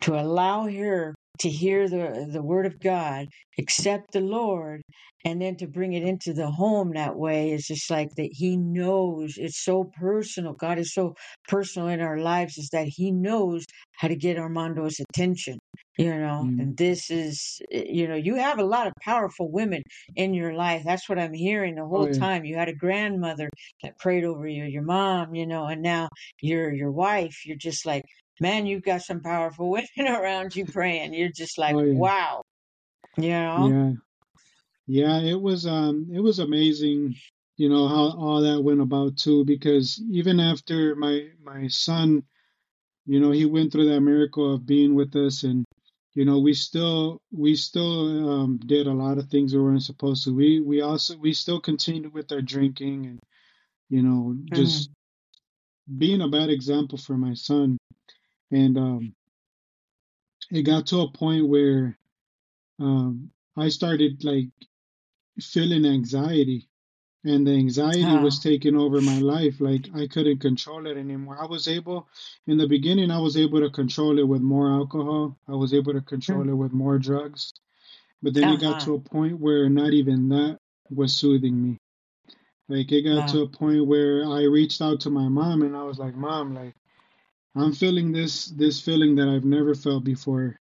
[0.00, 3.28] to allow her to hear the the word of God,
[3.58, 4.82] accept the Lord,
[5.24, 8.30] and then to bring it into the home that way is just like that.
[8.32, 10.54] He knows it's so personal.
[10.54, 11.14] God is so
[11.48, 15.58] personal in our lives, is that He knows how to get Armando's attention
[15.98, 19.50] you know mm, and this is eh, you know you have a lot of powerful
[19.50, 19.82] women
[20.16, 22.74] in your life that's what i'm hearing the oh whole yeah, time you had a
[22.74, 23.50] grandmother
[23.82, 26.08] that prayed over you your mom you know and now
[26.40, 28.04] your your wife you're just like
[28.40, 32.42] man you've got some powerful women around you praying you're just like oh yeah, wow
[33.18, 33.92] you know yeah.
[34.86, 37.14] Yeah, it was um it was amazing,
[37.56, 42.24] you know, how all that went about too, because even after my my son,
[43.06, 45.64] you know, he went through that miracle of being with us and
[46.14, 50.24] you know, we still we still um did a lot of things we weren't supposed
[50.24, 50.34] to.
[50.34, 53.20] We we also we still continued with our drinking and
[53.88, 54.90] you know, just
[55.98, 57.78] being a bad example for my son.
[58.52, 59.14] And um
[60.50, 61.98] it got to a point where
[62.78, 64.48] um I started like
[65.40, 66.68] feeling anxiety
[67.24, 71.38] and the anxiety was oh taking over my life like i couldn't control it anymore.
[71.40, 72.08] I was able
[72.46, 75.92] in the beginning i was able to control it with more alcohol i was able
[75.92, 77.52] to control it with more drugs
[78.22, 78.84] but then it got uh-huh.
[78.84, 80.58] to a point where not even that
[80.90, 81.78] was soothing me.
[82.68, 85.76] Like it got wow to a point where i reached out to my mom and
[85.76, 86.74] i was like mom like
[87.56, 90.58] i'm feeling this this feeling that i've never felt before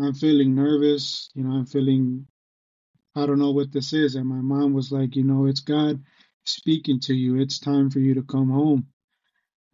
[0.00, 2.26] i'm feeling nervous you know i'm feeling
[3.16, 4.16] I don't know what this is.
[4.16, 6.02] And my mom was like, you know, it's God
[6.46, 7.36] speaking to you.
[7.40, 8.86] It's time for you to come home.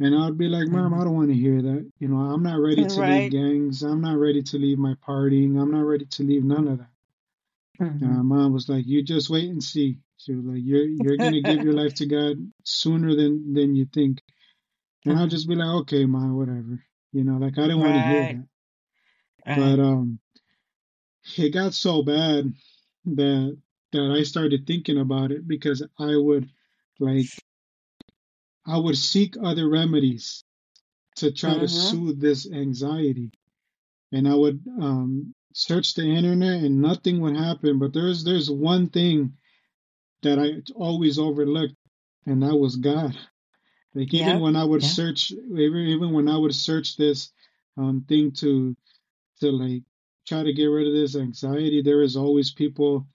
[0.01, 1.91] And I'd be like, Mom, I don't want to hear that.
[2.01, 3.83] You know, I'm not ready to leave gangs.
[3.83, 5.61] I'm not ready to leave my partying.
[5.61, 6.89] I'm not ready to leave none of that.
[8.01, 9.99] And hmm my mom was like, You just wait and see.
[10.19, 13.87] She was like, You're you're gonna give your life to God sooner than than you
[13.87, 14.23] think.
[15.07, 16.85] And I'll just be like, Okay, mom, whatever.
[17.12, 18.49] You know, like I didn't want to hear right that.
[19.47, 20.19] right But um
[21.37, 22.53] it got so bad
[23.07, 23.59] that
[23.93, 26.49] that I started thinking about it because I would
[26.99, 27.27] like
[28.67, 30.45] I would seek other remedies
[31.17, 33.33] to try to hmm soothe this anxiety,
[34.12, 37.79] and I would um, search the internet and nothing would happen.
[37.79, 39.37] But there's there's one thing
[40.23, 41.77] that I always overlooked,
[42.27, 43.17] and that was God.
[43.95, 47.33] Like even yep when I would yep search, even when I would search this
[47.77, 48.77] um, thing to
[49.41, 49.83] to like
[50.27, 53.07] try to get rid of this anxiety, there is always people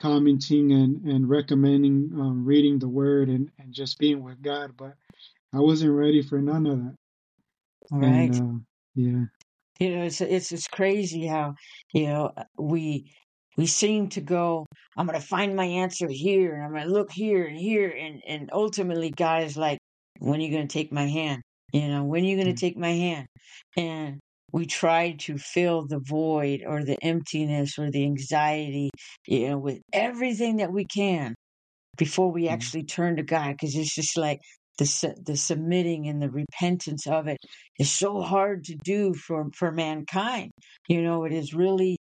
[0.00, 4.94] commenting and, and recommending um, reading the word and, and just being with God, but
[5.54, 6.94] I wasn't ready for none of that.
[7.90, 8.58] And right uh,
[8.94, 9.24] yeah,
[9.80, 11.54] You know, it's it's it's crazy how
[11.92, 13.12] you know uh, we
[13.56, 14.66] we seem to go.
[14.96, 18.50] I'm gonna find my answer here, and I'm gonna look here and here, and and
[18.52, 19.77] ultimately, God is like,
[20.18, 21.42] when are you gonna take my hand?
[21.72, 23.26] You know, when are you gonna yeah, take my hand?
[23.76, 24.20] And
[24.52, 28.90] we try to fill the void or the emptiness or the anxiety,
[29.26, 31.34] you know, with everything that we can
[31.96, 34.40] before we yeah, actually turn to God, because it's just like
[34.78, 37.38] the the submitting and the repentance of it
[37.78, 40.50] is so hard to do for for mankind.
[40.88, 41.96] You know, it is really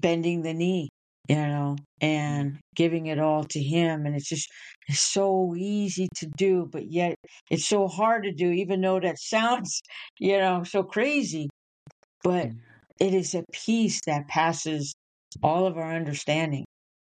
[0.00, 0.88] bending the knee,
[1.28, 4.48] you know, and giving it all to Him, and it's just
[4.88, 7.14] it's so easy to do, but yet
[7.50, 9.80] it's so hard to do, even though that sounds,
[10.18, 11.48] you know, so crazy.
[12.24, 12.48] But
[13.00, 14.94] it is a peace that passes
[15.42, 16.64] all of our understanding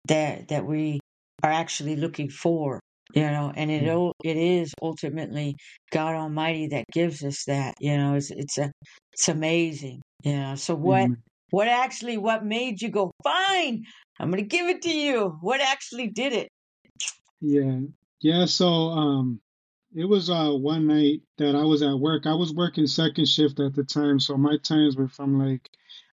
[0.06, 1.00] that that we
[1.44, 2.80] are actually looking for
[3.14, 3.84] you know and it
[4.24, 5.56] it is ultimately
[5.92, 8.72] god almighty that gives us that you know it's it's a
[9.14, 10.56] it's amazing you know.
[10.56, 11.18] So what Amen.
[11.52, 13.84] what actually what made you go fine
[14.20, 16.50] i'm gonna give it to you what actually did it
[17.42, 17.82] Yeah,
[18.22, 18.46] yeah.
[18.46, 19.42] So um,
[19.96, 22.26] it was uh one night that I was at work.
[22.26, 25.70] I was working second shift at the time, so my times were from like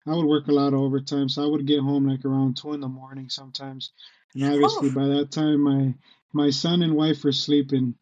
[0.05, 2.73] I would work a lot of overtime, so I would get home like around two
[2.73, 3.91] in the morning sometimes.
[4.35, 5.93] And obviously Oh, by that time my
[6.33, 7.95] my son and wife were sleeping.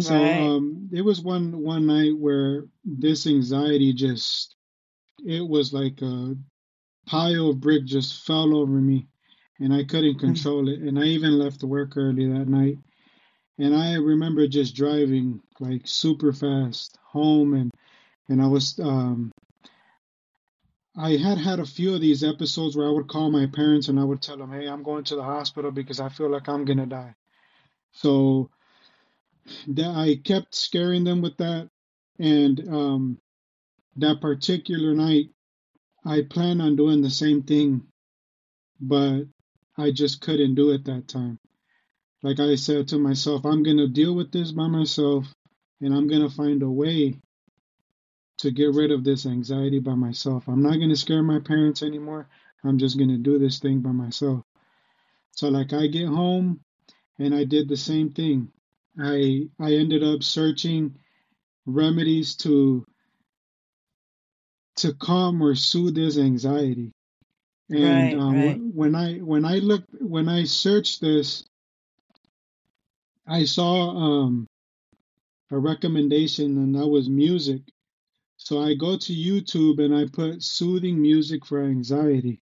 [0.00, 0.40] So right.
[0.54, 4.56] um it was one one night where this anxiety just
[5.26, 6.36] it was like a
[7.06, 9.08] pile of brick just fell over me
[9.60, 10.80] and I couldn't Mm, control it.
[10.80, 12.78] And I even left work early that night.
[13.58, 17.70] And I remember just driving like super fast home and
[18.28, 19.32] and I was um
[20.96, 24.00] I had had a few of these episodes where I would call my parents and
[24.00, 26.64] I would tell them, "Hey, I'm going to the hospital because I feel like I'm
[26.64, 27.14] gonna die."
[27.92, 28.50] So
[29.68, 31.68] that I kept scaring them with that,
[32.18, 33.18] and um,
[33.96, 35.30] that particular night,
[36.04, 37.86] I planned on doing the same thing,
[38.80, 39.24] but
[39.78, 41.38] I just couldn't do it that time.
[42.22, 45.26] Like I said to myself, I'm gonna deal with this by myself,
[45.80, 47.20] and I'm gonna find a way
[48.38, 50.48] to get rid of this anxiety by myself.
[50.48, 52.28] I'm not gonna scare my parents anymore.
[52.64, 54.44] I'm just gonna do this thing by myself.
[55.32, 56.60] So like I get home
[57.18, 58.50] and I did the same thing.
[58.98, 60.96] I I ended up searching
[61.66, 62.86] remedies to
[64.76, 66.92] to calm or soothe this anxiety.
[67.68, 71.44] And right, um, right, when I when I looked when I searched this,
[73.26, 74.46] I saw um,
[75.50, 77.62] a recommendation, and that was music.
[78.36, 82.40] So I go to YouTube and I put soothing music for anxiety.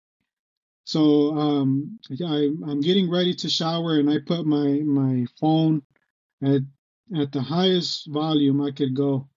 [0.86, 5.82] So um, I, I'm getting ready to shower, and I put my my phone
[6.44, 6.62] at
[7.18, 9.28] at the highest volume I could go,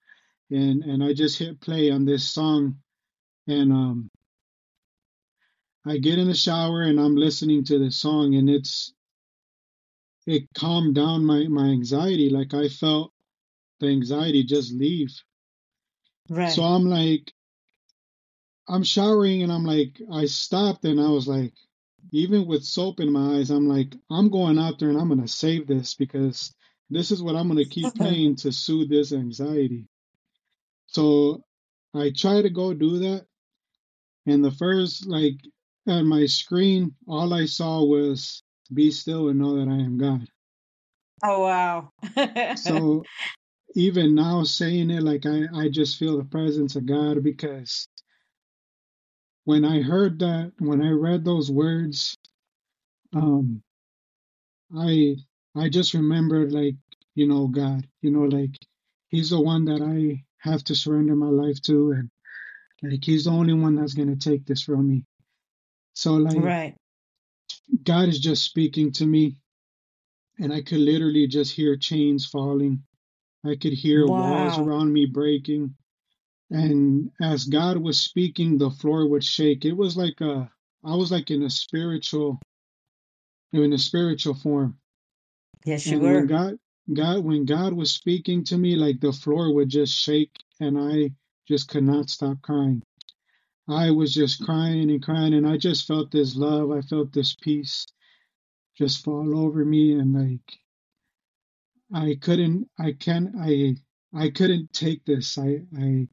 [0.50, 2.76] and and I just hit play on this song,
[3.46, 4.09] and um,
[5.86, 8.92] I get in the shower and I'm listening to this song, and it's
[10.26, 12.28] it calmed down my my anxiety.
[12.30, 13.12] Like I felt
[13.80, 15.10] the anxiety just leave.
[16.28, 16.52] Right.
[16.52, 16.62] So.
[16.62, 17.32] I'm like,
[18.68, 21.54] I'm showering, and I'm like, I stopped, and I was like,
[22.12, 25.28] even with soap in my eyes, I'm like, I'm going out there and I'm gonna
[25.28, 26.54] save this because
[26.88, 29.86] this is what I'm gonna keep playing to soothe this anxiety.
[30.86, 31.44] So
[31.94, 33.26] I try to go do that,
[34.26, 35.36] And the first, like,
[35.86, 40.26] on my screen, all I saw was be still and know that I am God.
[41.24, 41.90] Oh, wow.
[42.54, 43.08] So
[43.76, 47.88] even now saying it, like, I, I just feel the presence of God because
[49.44, 52.16] when I heard that, when I read those words,
[53.14, 53.62] um,
[54.76, 55.16] I,
[55.56, 56.76] I just remembered, like,
[57.14, 58.56] you know, God, you know, like,
[59.08, 61.92] He's the one that I have to surrender my life to.
[61.92, 62.10] And,
[62.82, 65.04] like, He's the only one that's going to take this from me.
[66.00, 66.74] So, like, Right.
[67.82, 69.36] God is just speaking to me
[70.38, 72.82] and I could literally just hear chains falling.
[73.44, 75.74] I could hear walls around me breaking.
[76.50, 79.66] And as God was speaking, the floor would shake.
[79.66, 80.50] It was like a,
[80.82, 82.40] I was like in a spiritual,
[83.52, 84.78] in a spiritual form.
[85.66, 86.22] Yes, you And when were.
[86.22, 86.58] God,
[86.94, 91.10] God, when God was speaking to me, like the floor would just shake and I
[91.46, 92.82] just could not stop crying.
[93.72, 96.70] I was just crying and crying and I just felt this love.
[96.72, 97.86] I felt this peace
[98.78, 100.58] just fall over me and like
[101.94, 103.76] I couldn't I can't I
[104.14, 105.38] I couldn't take this.
[105.38, 106.08] I I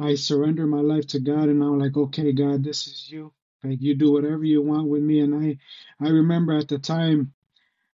[0.00, 3.32] I surrender my life to God and I'm like, okay, God, this is you.
[3.64, 5.20] Like you do whatever you want with me.
[5.20, 5.58] And I
[6.04, 7.32] I remember at the time,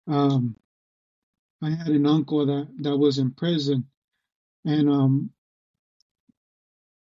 [0.09, 0.57] um,
[1.63, 3.87] I had an uncle that that was in prison
[4.67, 5.31] and um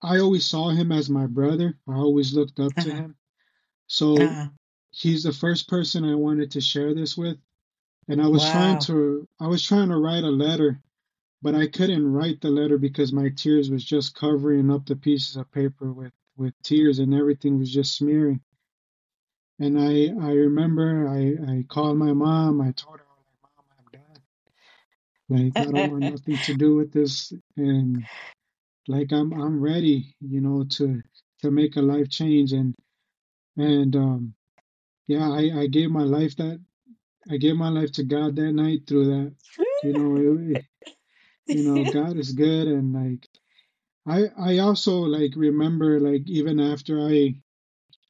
[0.01, 1.77] I always saw him as my brother.
[1.87, 2.97] I always looked up to Uh-huh.
[2.97, 3.15] him.
[3.87, 4.49] So Uh-huh.
[4.91, 7.37] he's the first person I wanted to share this with.
[8.09, 10.81] And I was trying to I was trying to write a letter
[11.41, 15.35] but I couldn't write the letter because my tears was just covering up the pieces
[15.35, 18.41] of paper with with tears and everything was just smearing.
[19.59, 22.61] And I I remember I I called my mom.
[22.61, 24.21] I told her like, Mom, I'm done.
[25.29, 28.07] Like I don't want nothing to do with this, and
[28.87, 31.01] like I'm I'm ready, you know, to
[31.41, 32.53] to make a life change.
[32.53, 32.75] And
[33.57, 34.35] and um
[35.07, 36.59] yeah, I I gave my life that
[37.29, 39.35] I gave my life to God that night through that.
[39.83, 40.59] You know, it,
[41.51, 43.27] you know, God is good, and like
[44.07, 47.35] I I also like remember like even after I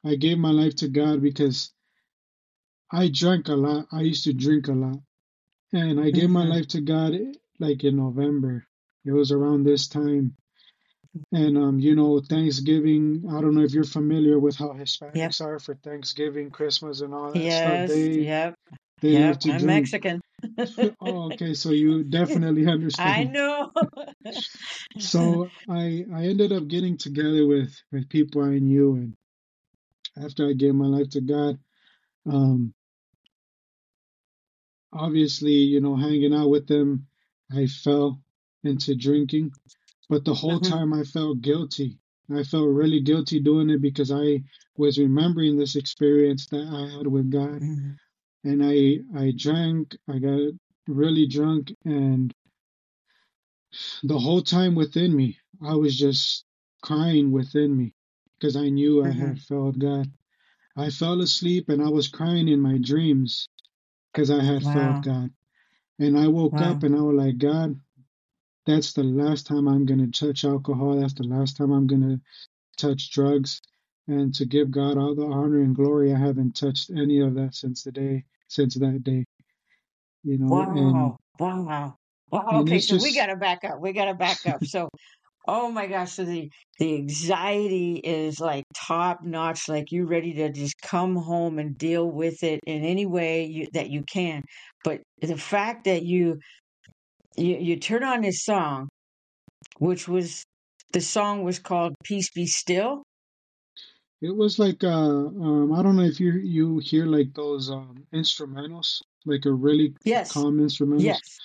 [0.04, 1.72] I gave my life to God because
[2.92, 3.86] I drank a lot.
[3.92, 5.00] I used to drink a lot.
[5.72, 7.14] And I gave my hmm life to God
[7.60, 8.66] like in November.
[9.04, 10.36] It was around this time.
[11.32, 14.68] And um you know Thanksgiving, I don't know if you're familiar with how
[15.14, 15.32] Yep.
[15.32, 17.80] Hispanics are for Thanksgiving, Christmas and all that stuff.
[17.80, 17.88] Yes.
[17.88, 18.54] They Yep.
[19.00, 19.66] they Yeah, love to I'm drink.
[19.66, 20.20] Mexican.
[21.00, 23.16] oh, okay, so you definitely understand.
[23.16, 23.72] I know.
[24.98, 29.14] So I I ended up getting together with with people I knew, and
[30.16, 31.58] after I gave my life to God,
[32.26, 32.74] um,
[34.92, 37.06] obviously, you know, hanging out with them,
[37.52, 38.20] I fell
[38.64, 39.52] into drinking.
[40.08, 41.98] But the whole Mhm, time I felt guilty.
[42.30, 44.42] I felt really guilty doing it because I
[44.76, 47.62] was remembering this experience that I had with God.
[47.62, 47.98] mhm,
[48.44, 50.52] And I I drank, I got
[50.86, 52.34] really drunk, and
[54.02, 56.44] the whole time within me, I was just
[56.82, 57.94] crying within me
[58.38, 59.40] because I knew I had mhm.
[59.40, 60.10] felt God.
[60.76, 63.48] I fell asleep and I was crying in my dreams
[64.12, 65.30] because I had felt Wow, God.
[65.98, 66.60] And I woke wow.
[66.60, 67.80] up and I was like, God,
[68.68, 71.00] that's the last time I'm going to touch alcohol.
[71.00, 72.20] That's the last time I'm going to
[72.76, 73.60] touch drugs.
[74.08, 77.54] And to give God all the honor and glory, I haven't touched any of that
[77.54, 79.24] since the day, since that day,
[80.22, 81.94] you know, and, Wow, wow.
[82.30, 83.80] Wow, and okay, so we gotta back up.
[83.80, 84.62] We gotta back up.
[84.64, 84.90] So,
[85.46, 90.50] oh my gosh, so the the anxiety is like top notch, like you're ready to
[90.50, 94.42] just come home and deal with it in any way you, that you can.
[94.84, 96.38] But the fact that you
[97.38, 98.88] you you turn on this song,
[99.78, 100.42] which was
[100.92, 103.02] the song was called Peace Be Still.
[104.20, 108.02] it was like, uh, um, I don't know if you, you hear like those, um,
[108.12, 111.04] instrumentals, like a really Yes, calm instrumentals.
[111.04, 111.38] yes,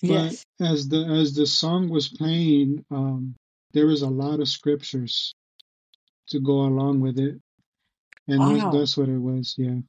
[0.00, 0.44] But yes.
[0.60, 3.34] as the, as the song was playing, um,
[3.74, 5.34] there was a lot of scriptures
[6.28, 7.38] to go along with it.
[8.28, 8.70] And that's, Wow.
[8.72, 9.54] that's what it was.
[9.58, 9.80] Yeah.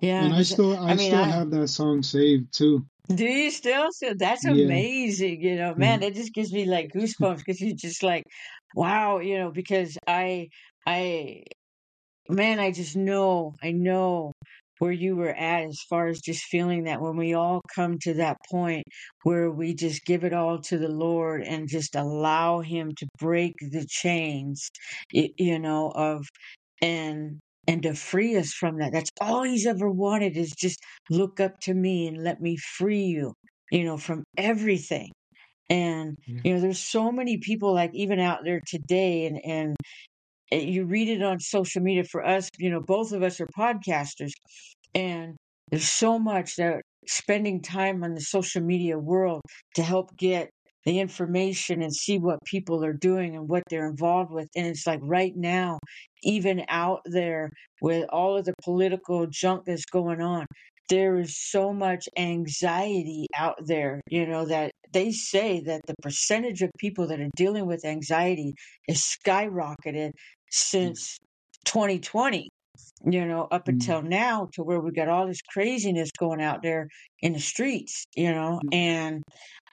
[0.00, 2.84] Yeah, And I still, I I mean, still I have that song saved too.
[3.14, 3.88] Do you still?
[3.92, 4.46] So that's Yeah.
[4.46, 5.40] amazing.
[5.42, 6.02] You know, man, mm.
[6.02, 8.24] that just gives me like goosebumps because you're just like,
[8.74, 10.48] wow, you know, because I,
[10.86, 11.44] I,
[12.28, 14.32] man, I just know, I know
[14.78, 18.14] where you were at as far as just feeling that when we all come to
[18.14, 18.84] that point
[19.24, 23.54] where we just give it all to the Lord and just allow Him to break
[23.60, 24.68] the chains,
[25.14, 26.26] y- you know, of
[26.80, 28.92] and and to free us from that.
[28.92, 33.04] That's all He's ever wanted is just look up to me and let me free
[33.04, 33.34] you,
[33.72, 35.12] you know, from everything.
[35.70, 36.40] And Yeah.
[36.44, 39.76] you know, there's so many people like even out there today, and and
[40.52, 43.46] uh, you read it on social media for us you know both of us are
[43.58, 44.32] podcasters
[44.94, 45.36] and
[45.70, 49.42] there's so much that spending time on the social media world
[49.74, 50.50] to help get
[50.88, 54.48] the information and see what people are doing and what they're involved with.
[54.56, 55.78] And it's like right now
[56.22, 57.50] even out there
[57.82, 60.46] with all of the political junk that's going on
[60.88, 66.62] there is so much anxiety out there you know that they say that the percentage
[66.62, 68.54] of people that are dealing with anxiety
[68.88, 70.12] is skyrocketed mm.
[70.50, 71.18] since
[71.66, 72.48] 2020
[73.04, 73.72] you know up Mm.
[73.74, 76.88] until now to where we got all this craziness going out there
[77.20, 79.22] in the streets you know and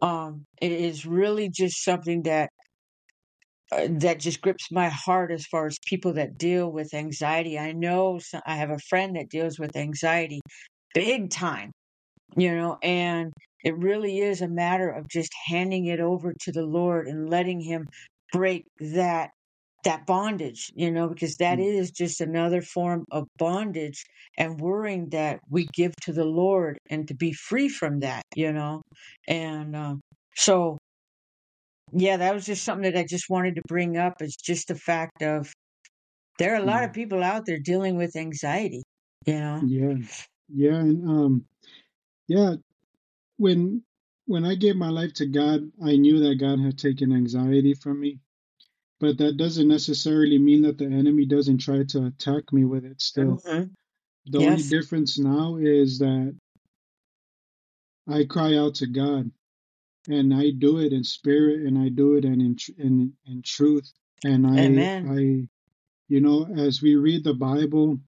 [0.01, 2.49] um it is really just something that
[3.71, 7.71] uh, that just grips my heart as far as people that deal with anxiety i
[7.71, 10.39] know some, i have a friend that deals with anxiety
[10.93, 11.71] big time
[12.37, 13.33] you know and
[13.63, 17.59] it really is a matter of just handing it over to the lord and letting
[17.61, 17.87] him
[18.33, 19.31] break that
[19.85, 21.65] that bondage you know because that Mm.
[21.65, 24.03] is just another form of bondage
[24.37, 28.53] and worrying that we give to the lord and to be free from that you
[28.53, 28.81] know
[29.29, 30.01] and um,
[30.35, 30.77] so
[31.93, 34.75] yeah that was just something that i just wanted to bring up It's just the
[34.75, 35.51] fact of
[36.39, 38.83] there are a lot of people out there dealing with anxiety
[39.27, 39.95] you know Yeah.
[40.49, 40.75] Yeah.
[40.79, 41.47] And, um,
[42.27, 42.55] yeah,
[43.37, 43.83] when,
[44.27, 48.01] when I gave my life to God, I knew that God had taken anxiety from
[48.01, 48.19] me,
[49.05, 52.99] but that doesn't necessarily mean that the enemy doesn't try to attack me with it
[52.99, 53.35] still.
[53.45, 53.63] hmm
[54.25, 56.35] The only difference now is that
[58.07, 59.29] I cry out to God
[60.07, 63.91] and I do it in spirit and I do it in in in, in truth.
[64.23, 65.05] And I amen.
[65.07, 65.19] I
[66.07, 67.99] you know as we read the Bible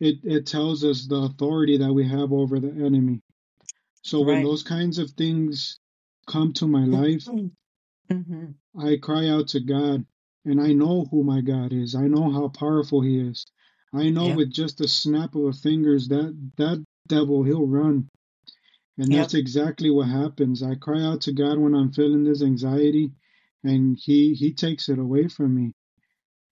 [0.00, 3.20] it it tells us the authority that we have over the enemy.
[4.02, 5.78] So when those kinds of things
[6.26, 7.26] come to my life,
[8.10, 8.46] hmm
[8.78, 10.06] I cry out to God
[10.46, 11.94] and I know who my God is.
[11.96, 13.46] I know how powerful he is.
[13.94, 14.32] I know Yep.
[14.32, 18.04] with just a snap of a fingers that that devil he'll run
[18.98, 19.14] And Yep.
[19.14, 20.62] that's exactly what happens.
[20.62, 23.12] I cry out to God when I'm feeling this anxiety
[23.64, 25.72] and he he takes it away from me.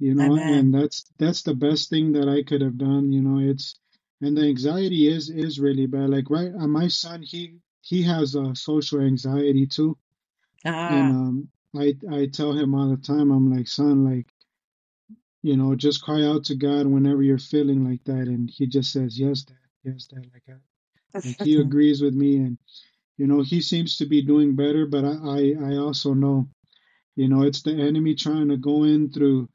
[0.01, 0.47] You know, Amen.
[0.49, 3.77] and that's that's the best thing that I could have done, you know, it's
[4.23, 6.11] and the anxiety is is really bad.
[6.11, 9.99] Like right uh, my son he he has a uh, social anxiety too.
[10.89, 14.27] And Ah, um I I tell him all the time I'm like, "Son, like,
[15.43, 18.93] you know, just cry out to God whenever you're feeling like that." And he just
[18.93, 20.27] says, "Yes, dad." Yes, Dad.
[20.33, 20.55] Like, I,
[21.25, 22.59] like he agrees with me, and
[23.19, 24.87] you know, he seems to be doing better.
[24.87, 26.49] But I, I, I also know,
[27.17, 29.49] you know, it's the enemy trying to go in through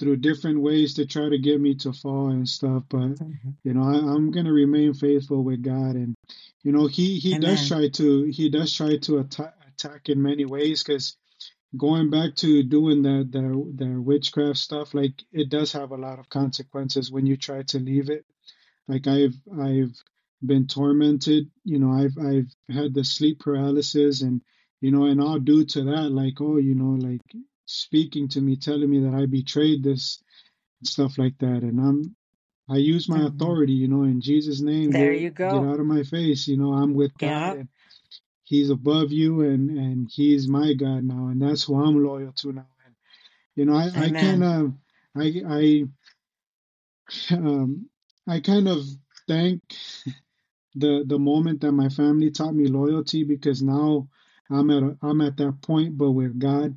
[0.00, 2.84] through different ways to try to get me to fall and stuff.
[2.88, 3.56] But Mhm.
[3.64, 6.14] you know, I, I'm gonna remain faithful with God, and
[6.64, 10.44] you know, he he does try to he does try to attack attack in many
[10.44, 11.16] ways because
[11.76, 16.18] going back to doing the the the witchcraft stuff, like it does have a lot
[16.18, 18.24] of consequences when you try to leave it.
[18.88, 19.96] Like I've I've
[20.44, 24.42] been tormented, you know, I've I've had the sleep paralysis and
[24.80, 27.22] you know, and all due to that, like, oh, you know, like
[27.66, 30.22] speaking to me, telling me that I betrayed this
[30.80, 31.62] and stuff like that.
[31.64, 32.16] And I'm
[32.70, 33.28] I use my Mhm.
[33.28, 36.48] authority, you know, in Jesus' name, There get you get out of my face.
[36.48, 37.54] You know, I'm with God Yeah.
[37.54, 37.68] and
[38.48, 42.52] He's above you and and He's my God now, and that's who I'm loyal to
[42.52, 42.66] now.
[42.86, 42.94] And
[43.56, 44.72] you know, I I kind of
[45.14, 47.90] I I um
[48.26, 48.84] I kind of
[49.26, 49.60] thank
[50.74, 54.08] the the moment that my family taught me loyalty because now
[54.50, 56.74] I'm at a, I'm at that point, but with God,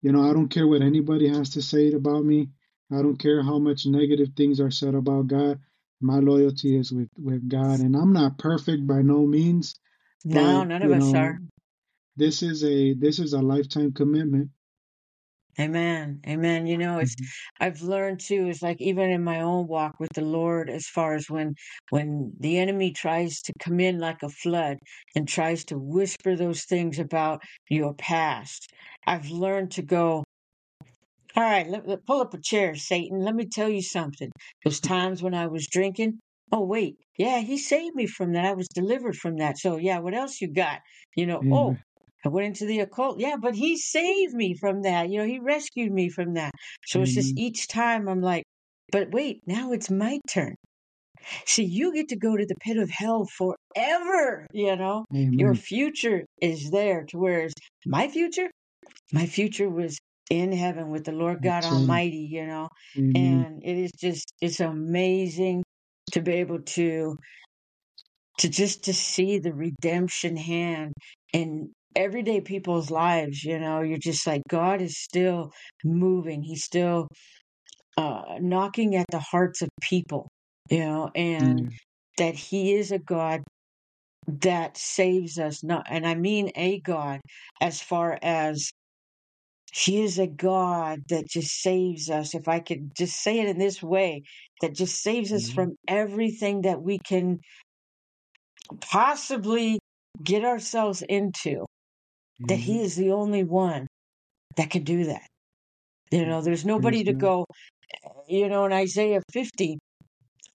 [0.00, 2.48] you know, I don't care what anybody has to say about me.
[2.90, 5.60] I don't care how much negative things are said about God.
[6.00, 9.74] My loyalty is with with God, and I'm not perfect by no means,
[10.28, 11.38] but No, none of us know, are.
[12.16, 14.50] this is a this is a lifetime commitment.
[15.60, 16.20] Amen.
[16.26, 16.66] Amen.
[16.66, 17.28] You know, it's Mhm.
[17.60, 21.14] I've learned too, it's like even in my own walk with the Lord, as far
[21.14, 21.54] as when
[21.90, 24.78] when the enemy tries to come in like a flood
[25.14, 28.68] and tries to whisper those things about your past.
[29.06, 30.24] I've learned to go,
[31.36, 33.20] all right, let, let- pull up a chair, Satan.
[33.20, 34.30] Let me tell you something.
[34.64, 36.20] Those times when I was drinking,
[36.52, 38.44] oh wait, yeah, he saved me from that.
[38.44, 39.58] I was delivered from that.
[39.58, 40.80] So yeah, what else you got?
[41.16, 41.80] You know, oh, mm-hmm.
[42.24, 43.20] I went into the occult.
[43.20, 45.08] Yeah, but he saved me from that.
[45.10, 46.52] You know, he rescued me from that.
[46.86, 47.44] So it's just mm-hmm.
[47.44, 48.44] each time I'm like,
[48.92, 50.54] but wait, now it's my turn.
[51.44, 54.46] See, you get to go to the pit of hell forever.
[54.52, 57.52] You know, your future is there to whereas
[57.86, 58.50] my future
[59.12, 59.98] my future was
[60.30, 61.64] in heaven with the Lord God.
[61.64, 63.14] Almighty, you know, Amen.
[63.16, 65.62] and it is just it's amazing
[66.12, 67.16] to be able to
[68.38, 70.92] to just to see the redemption hand
[71.32, 75.52] in everyday people's lives, you know, you're just like God is still
[75.84, 76.42] moving.
[76.42, 77.08] He's still
[77.96, 80.28] uh knocking at the hearts of people,
[80.70, 81.76] you know, and Yeah.
[82.18, 83.42] that he is a God
[84.28, 87.20] that saves us not and I mean a God
[87.60, 88.70] as far as
[89.72, 92.34] He is a God that just saves us.
[92.34, 94.22] If I could just say it in this way,
[94.60, 95.54] that just saves us mm-hmm.
[95.54, 97.38] from everything that we can
[98.80, 99.78] possibly
[100.22, 101.64] get ourselves into.
[102.40, 102.62] That mm-hmm.
[102.62, 103.86] He is the only one
[104.56, 105.26] that can do that.
[106.10, 107.20] You know, there's nobody to God.
[107.20, 107.46] go,
[108.28, 109.78] you know, in Isaiah 50,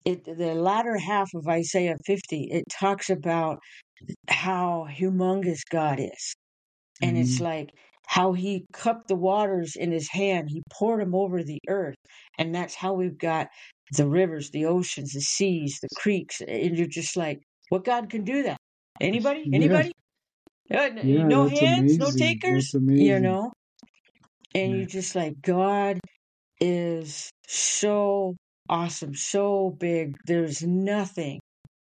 [0.03, 3.59] it, the latter half of Isaiah 50, it talks about
[4.27, 6.35] how humongous God is
[7.01, 7.71] And it's like
[8.07, 11.95] how he cupped the waters in his hand, he poured them over the earth.
[12.37, 13.49] And that's how we've got
[13.91, 16.41] the rivers, the oceans, the seas, the creeks.
[16.41, 18.57] And you're just like, what God can do that?
[19.01, 19.49] Anybody?
[19.51, 19.55] Yeah.
[19.55, 19.91] Anybody?
[20.73, 21.27] Uh, Yeah.
[21.27, 22.39] No hands, no amazing.
[22.49, 23.51] That's takers, you know?
[24.53, 24.77] And Yeah.
[24.77, 25.99] you're just like, God
[26.59, 28.35] is so
[28.69, 30.15] awesome, so big.
[30.25, 31.39] There's nothing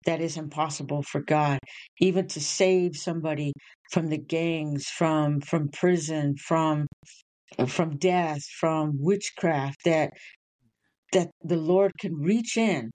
[0.05, 1.59] that is impossible for God,
[1.99, 3.53] even to save somebody
[3.91, 6.87] from the gangs, from from prison, from
[7.67, 9.77] from death, from witchcraft.
[9.85, 10.11] That
[11.13, 12.91] that the Lord can reach in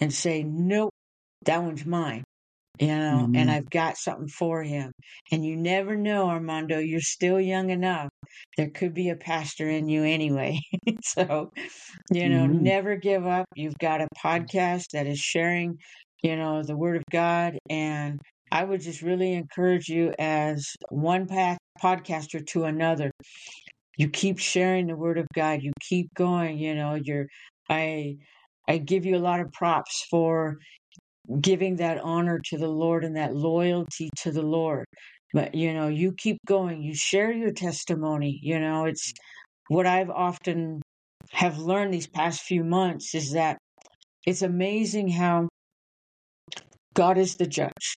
[0.00, 0.90] and say, "Nope,
[1.44, 2.24] that one's mine."
[2.78, 3.50] You know, and mm-hmm.
[3.50, 4.92] I've got something for him.
[5.30, 6.78] And you never know, Armando.
[6.78, 8.08] You're still young enough.
[8.56, 10.58] There could be a pastor in you anyway.
[11.02, 11.52] so
[12.10, 12.62] you know, Amen.
[12.62, 13.46] never give up.
[13.54, 15.78] You've got a podcast that is sharing,
[16.22, 17.58] you know, the word of God.
[17.68, 18.20] And
[18.50, 23.10] I would just really encourage you as one podcaster to another.
[23.96, 25.62] You keep sharing the word of God.
[25.62, 27.26] You keep going, you know, you're,
[27.68, 28.16] I,
[28.68, 30.56] I give you a lot of props for
[31.40, 34.86] giving that honor to the Lord and that loyalty to the Lord.
[35.32, 36.82] But, you know, you keep going.
[36.82, 38.38] You share your testimony.
[38.42, 39.12] You know, it's
[39.68, 40.82] what I've often
[41.30, 43.56] have learned these past few months is that
[44.26, 45.48] it's amazing how
[46.94, 47.96] God is the judge.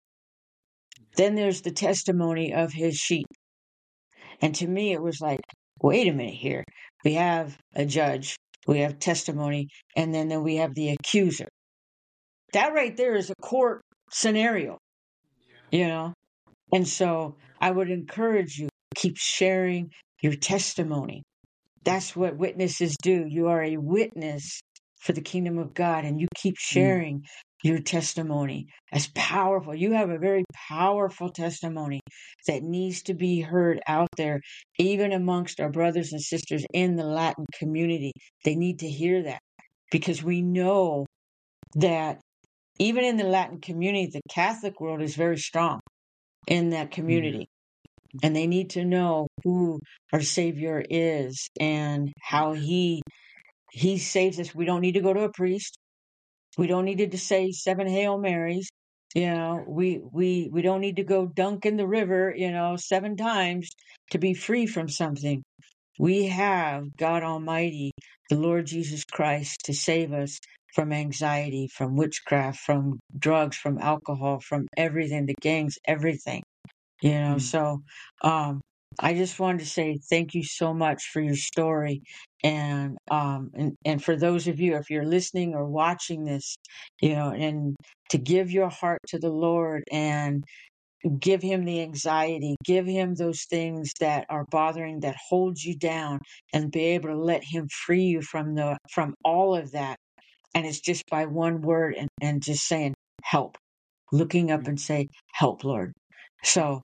[1.17, 3.27] Then there's the testimony of his sheep.
[4.41, 5.41] And to me, it was like,
[5.81, 6.63] wait a minute here.
[7.05, 8.35] We have a judge,
[8.67, 11.47] we have testimony, and then, then we have the accuser.
[12.53, 13.81] That right there is a court
[14.11, 14.77] scenario,
[15.71, 16.13] you know?
[16.73, 19.91] And so I would encourage you, keep sharing
[20.21, 21.23] your testimony.
[21.83, 23.25] That's what witnesses do.
[23.27, 24.61] You are a witness
[25.01, 26.59] for the kingdom of God, and you keep Mm.
[26.59, 27.25] sharing
[27.63, 29.73] your testimony as powerful.
[29.73, 32.01] You have a very powerful testimony
[32.47, 34.41] that needs to be heard out there,
[34.77, 38.11] even amongst our brothers and sisters in the Latin community.
[38.43, 39.39] They need to hear that
[39.91, 41.05] because we know
[41.75, 42.19] that
[42.79, 45.79] even in the Latin community, the Catholic world is very strong
[46.47, 47.01] in that mm-hmm.
[47.01, 47.45] community.
[48.21, 49.79] And they need to know who
[50.11, 53.01] our Savior is and how He
[53.71, 54.53] He saves us.
[54.53, 55.77] We don't need to go to a priest.
[56.57, 58.69] We don't need to say seven Hail Marys.
[59.15, 62.77] You know, we we we don't need to go dunk in the river, you know,
[62.77, 63.71] seven times
[64.11, 65.43] to be free from something.
[65.99, 67.91] We have God Almighty,
[68.29, 70.39] the Lord Jesus Christ, to save us
[70.73, 76.43] from anxiety, from witchcraft, from drugs, from alcohol, from everything, the gangs, everything.
[77.01, 77.41] You know, Mm.
[77.41, 77.83] so
[78.23, 78.61] um
[78.99, 82.03] I just wanted to say thank you so much for your story
[82.43, 86.55] and um and, and for those of you if you're listening or watching this,
[87.01, 87.75] you know, and
[88.11, 90.43] to give your heart to the Lord and
[91.19, 96.19] give him the anxiety, give him those things that are bothering that hold you down
[96.53, 99.97] and be able to let him free you from the from all of that.
[100.55, 103.57] And it's just by one word and, and just saying help.
[104.11, 105.93] Looking up and say, Help, Lord.
[106.43, 106.83] So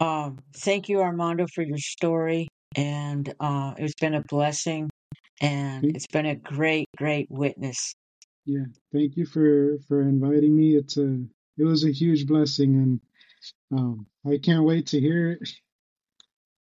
[0.00, 2.48] um, thank you, Armando, for your story.
[2.76, 4.90] And uh, it's been a blessing
[5.40, 7.94] and Thank, it's been a great, great witness.
[8.46, 10.76] yeah, thank you for for inviting me.
[10.76, 11.20] It's a
[11.58, 13.00] it was a huge blessing, and
[13.78, 15.48] um, I can't wait to hear it.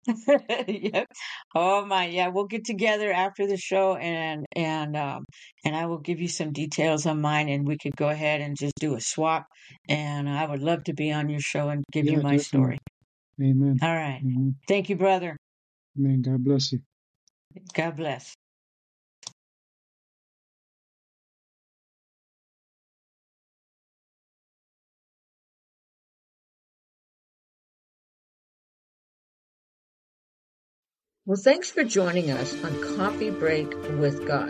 [0.68, 1.08] yep.
[1.56, 2.28] Oh my, yeah.
[2.28, 5.26] We'll get together after the show and and um
[5.64, 8.58] and I will give you some details on mine and we could go ahead and
[8.58, 9.48] just do a swap.
[9.88, 12.78] And I would love to be on your show and give you Yeah, my definitely.
[12.78, 12.78] story.
[13.42, 13.80] Amen.
[13.82, 14.22] All right.
[14.22, 14.56] Amen.
[14.68, 15.38] Thank you, brother.
[15.98, 16.22] Amen.
[16.22, 16.82] God bless you.
[17.74, 18.36] God bless.
[31.26, 34.50] Well, thanks for joining us on Coffee Break with God,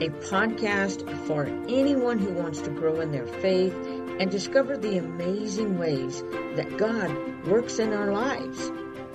[0.00, 3.74] a podcast for anyone who wants to grow in their faith
[4.18, 6.22] and discover the amazing ways
[6.56, 7.10] that God
[7.46, 8.70] works in our lives.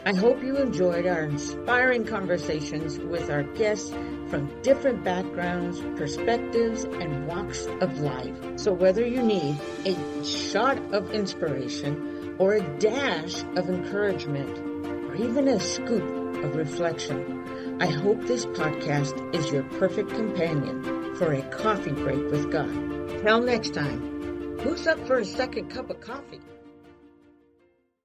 [0.05, 3.91] I hope you enjoyed our inspiring conversations with our guests
[4.29, 8.35] from different backgrounds, perspectives, and walks of life.
[8.57, 15.47] So whether you need a shot of inspiration or a dash of encouragement, or even
[15.47, 16.03] a scoop
[16.43, 17.77] of reflection.
[17.81, 22.71] I hope this podcast is your perfect companion for a coffee break with God.
[23.23, 24.16] Till next time,
[24.59, 26.41] who's up for a second cup of coffee?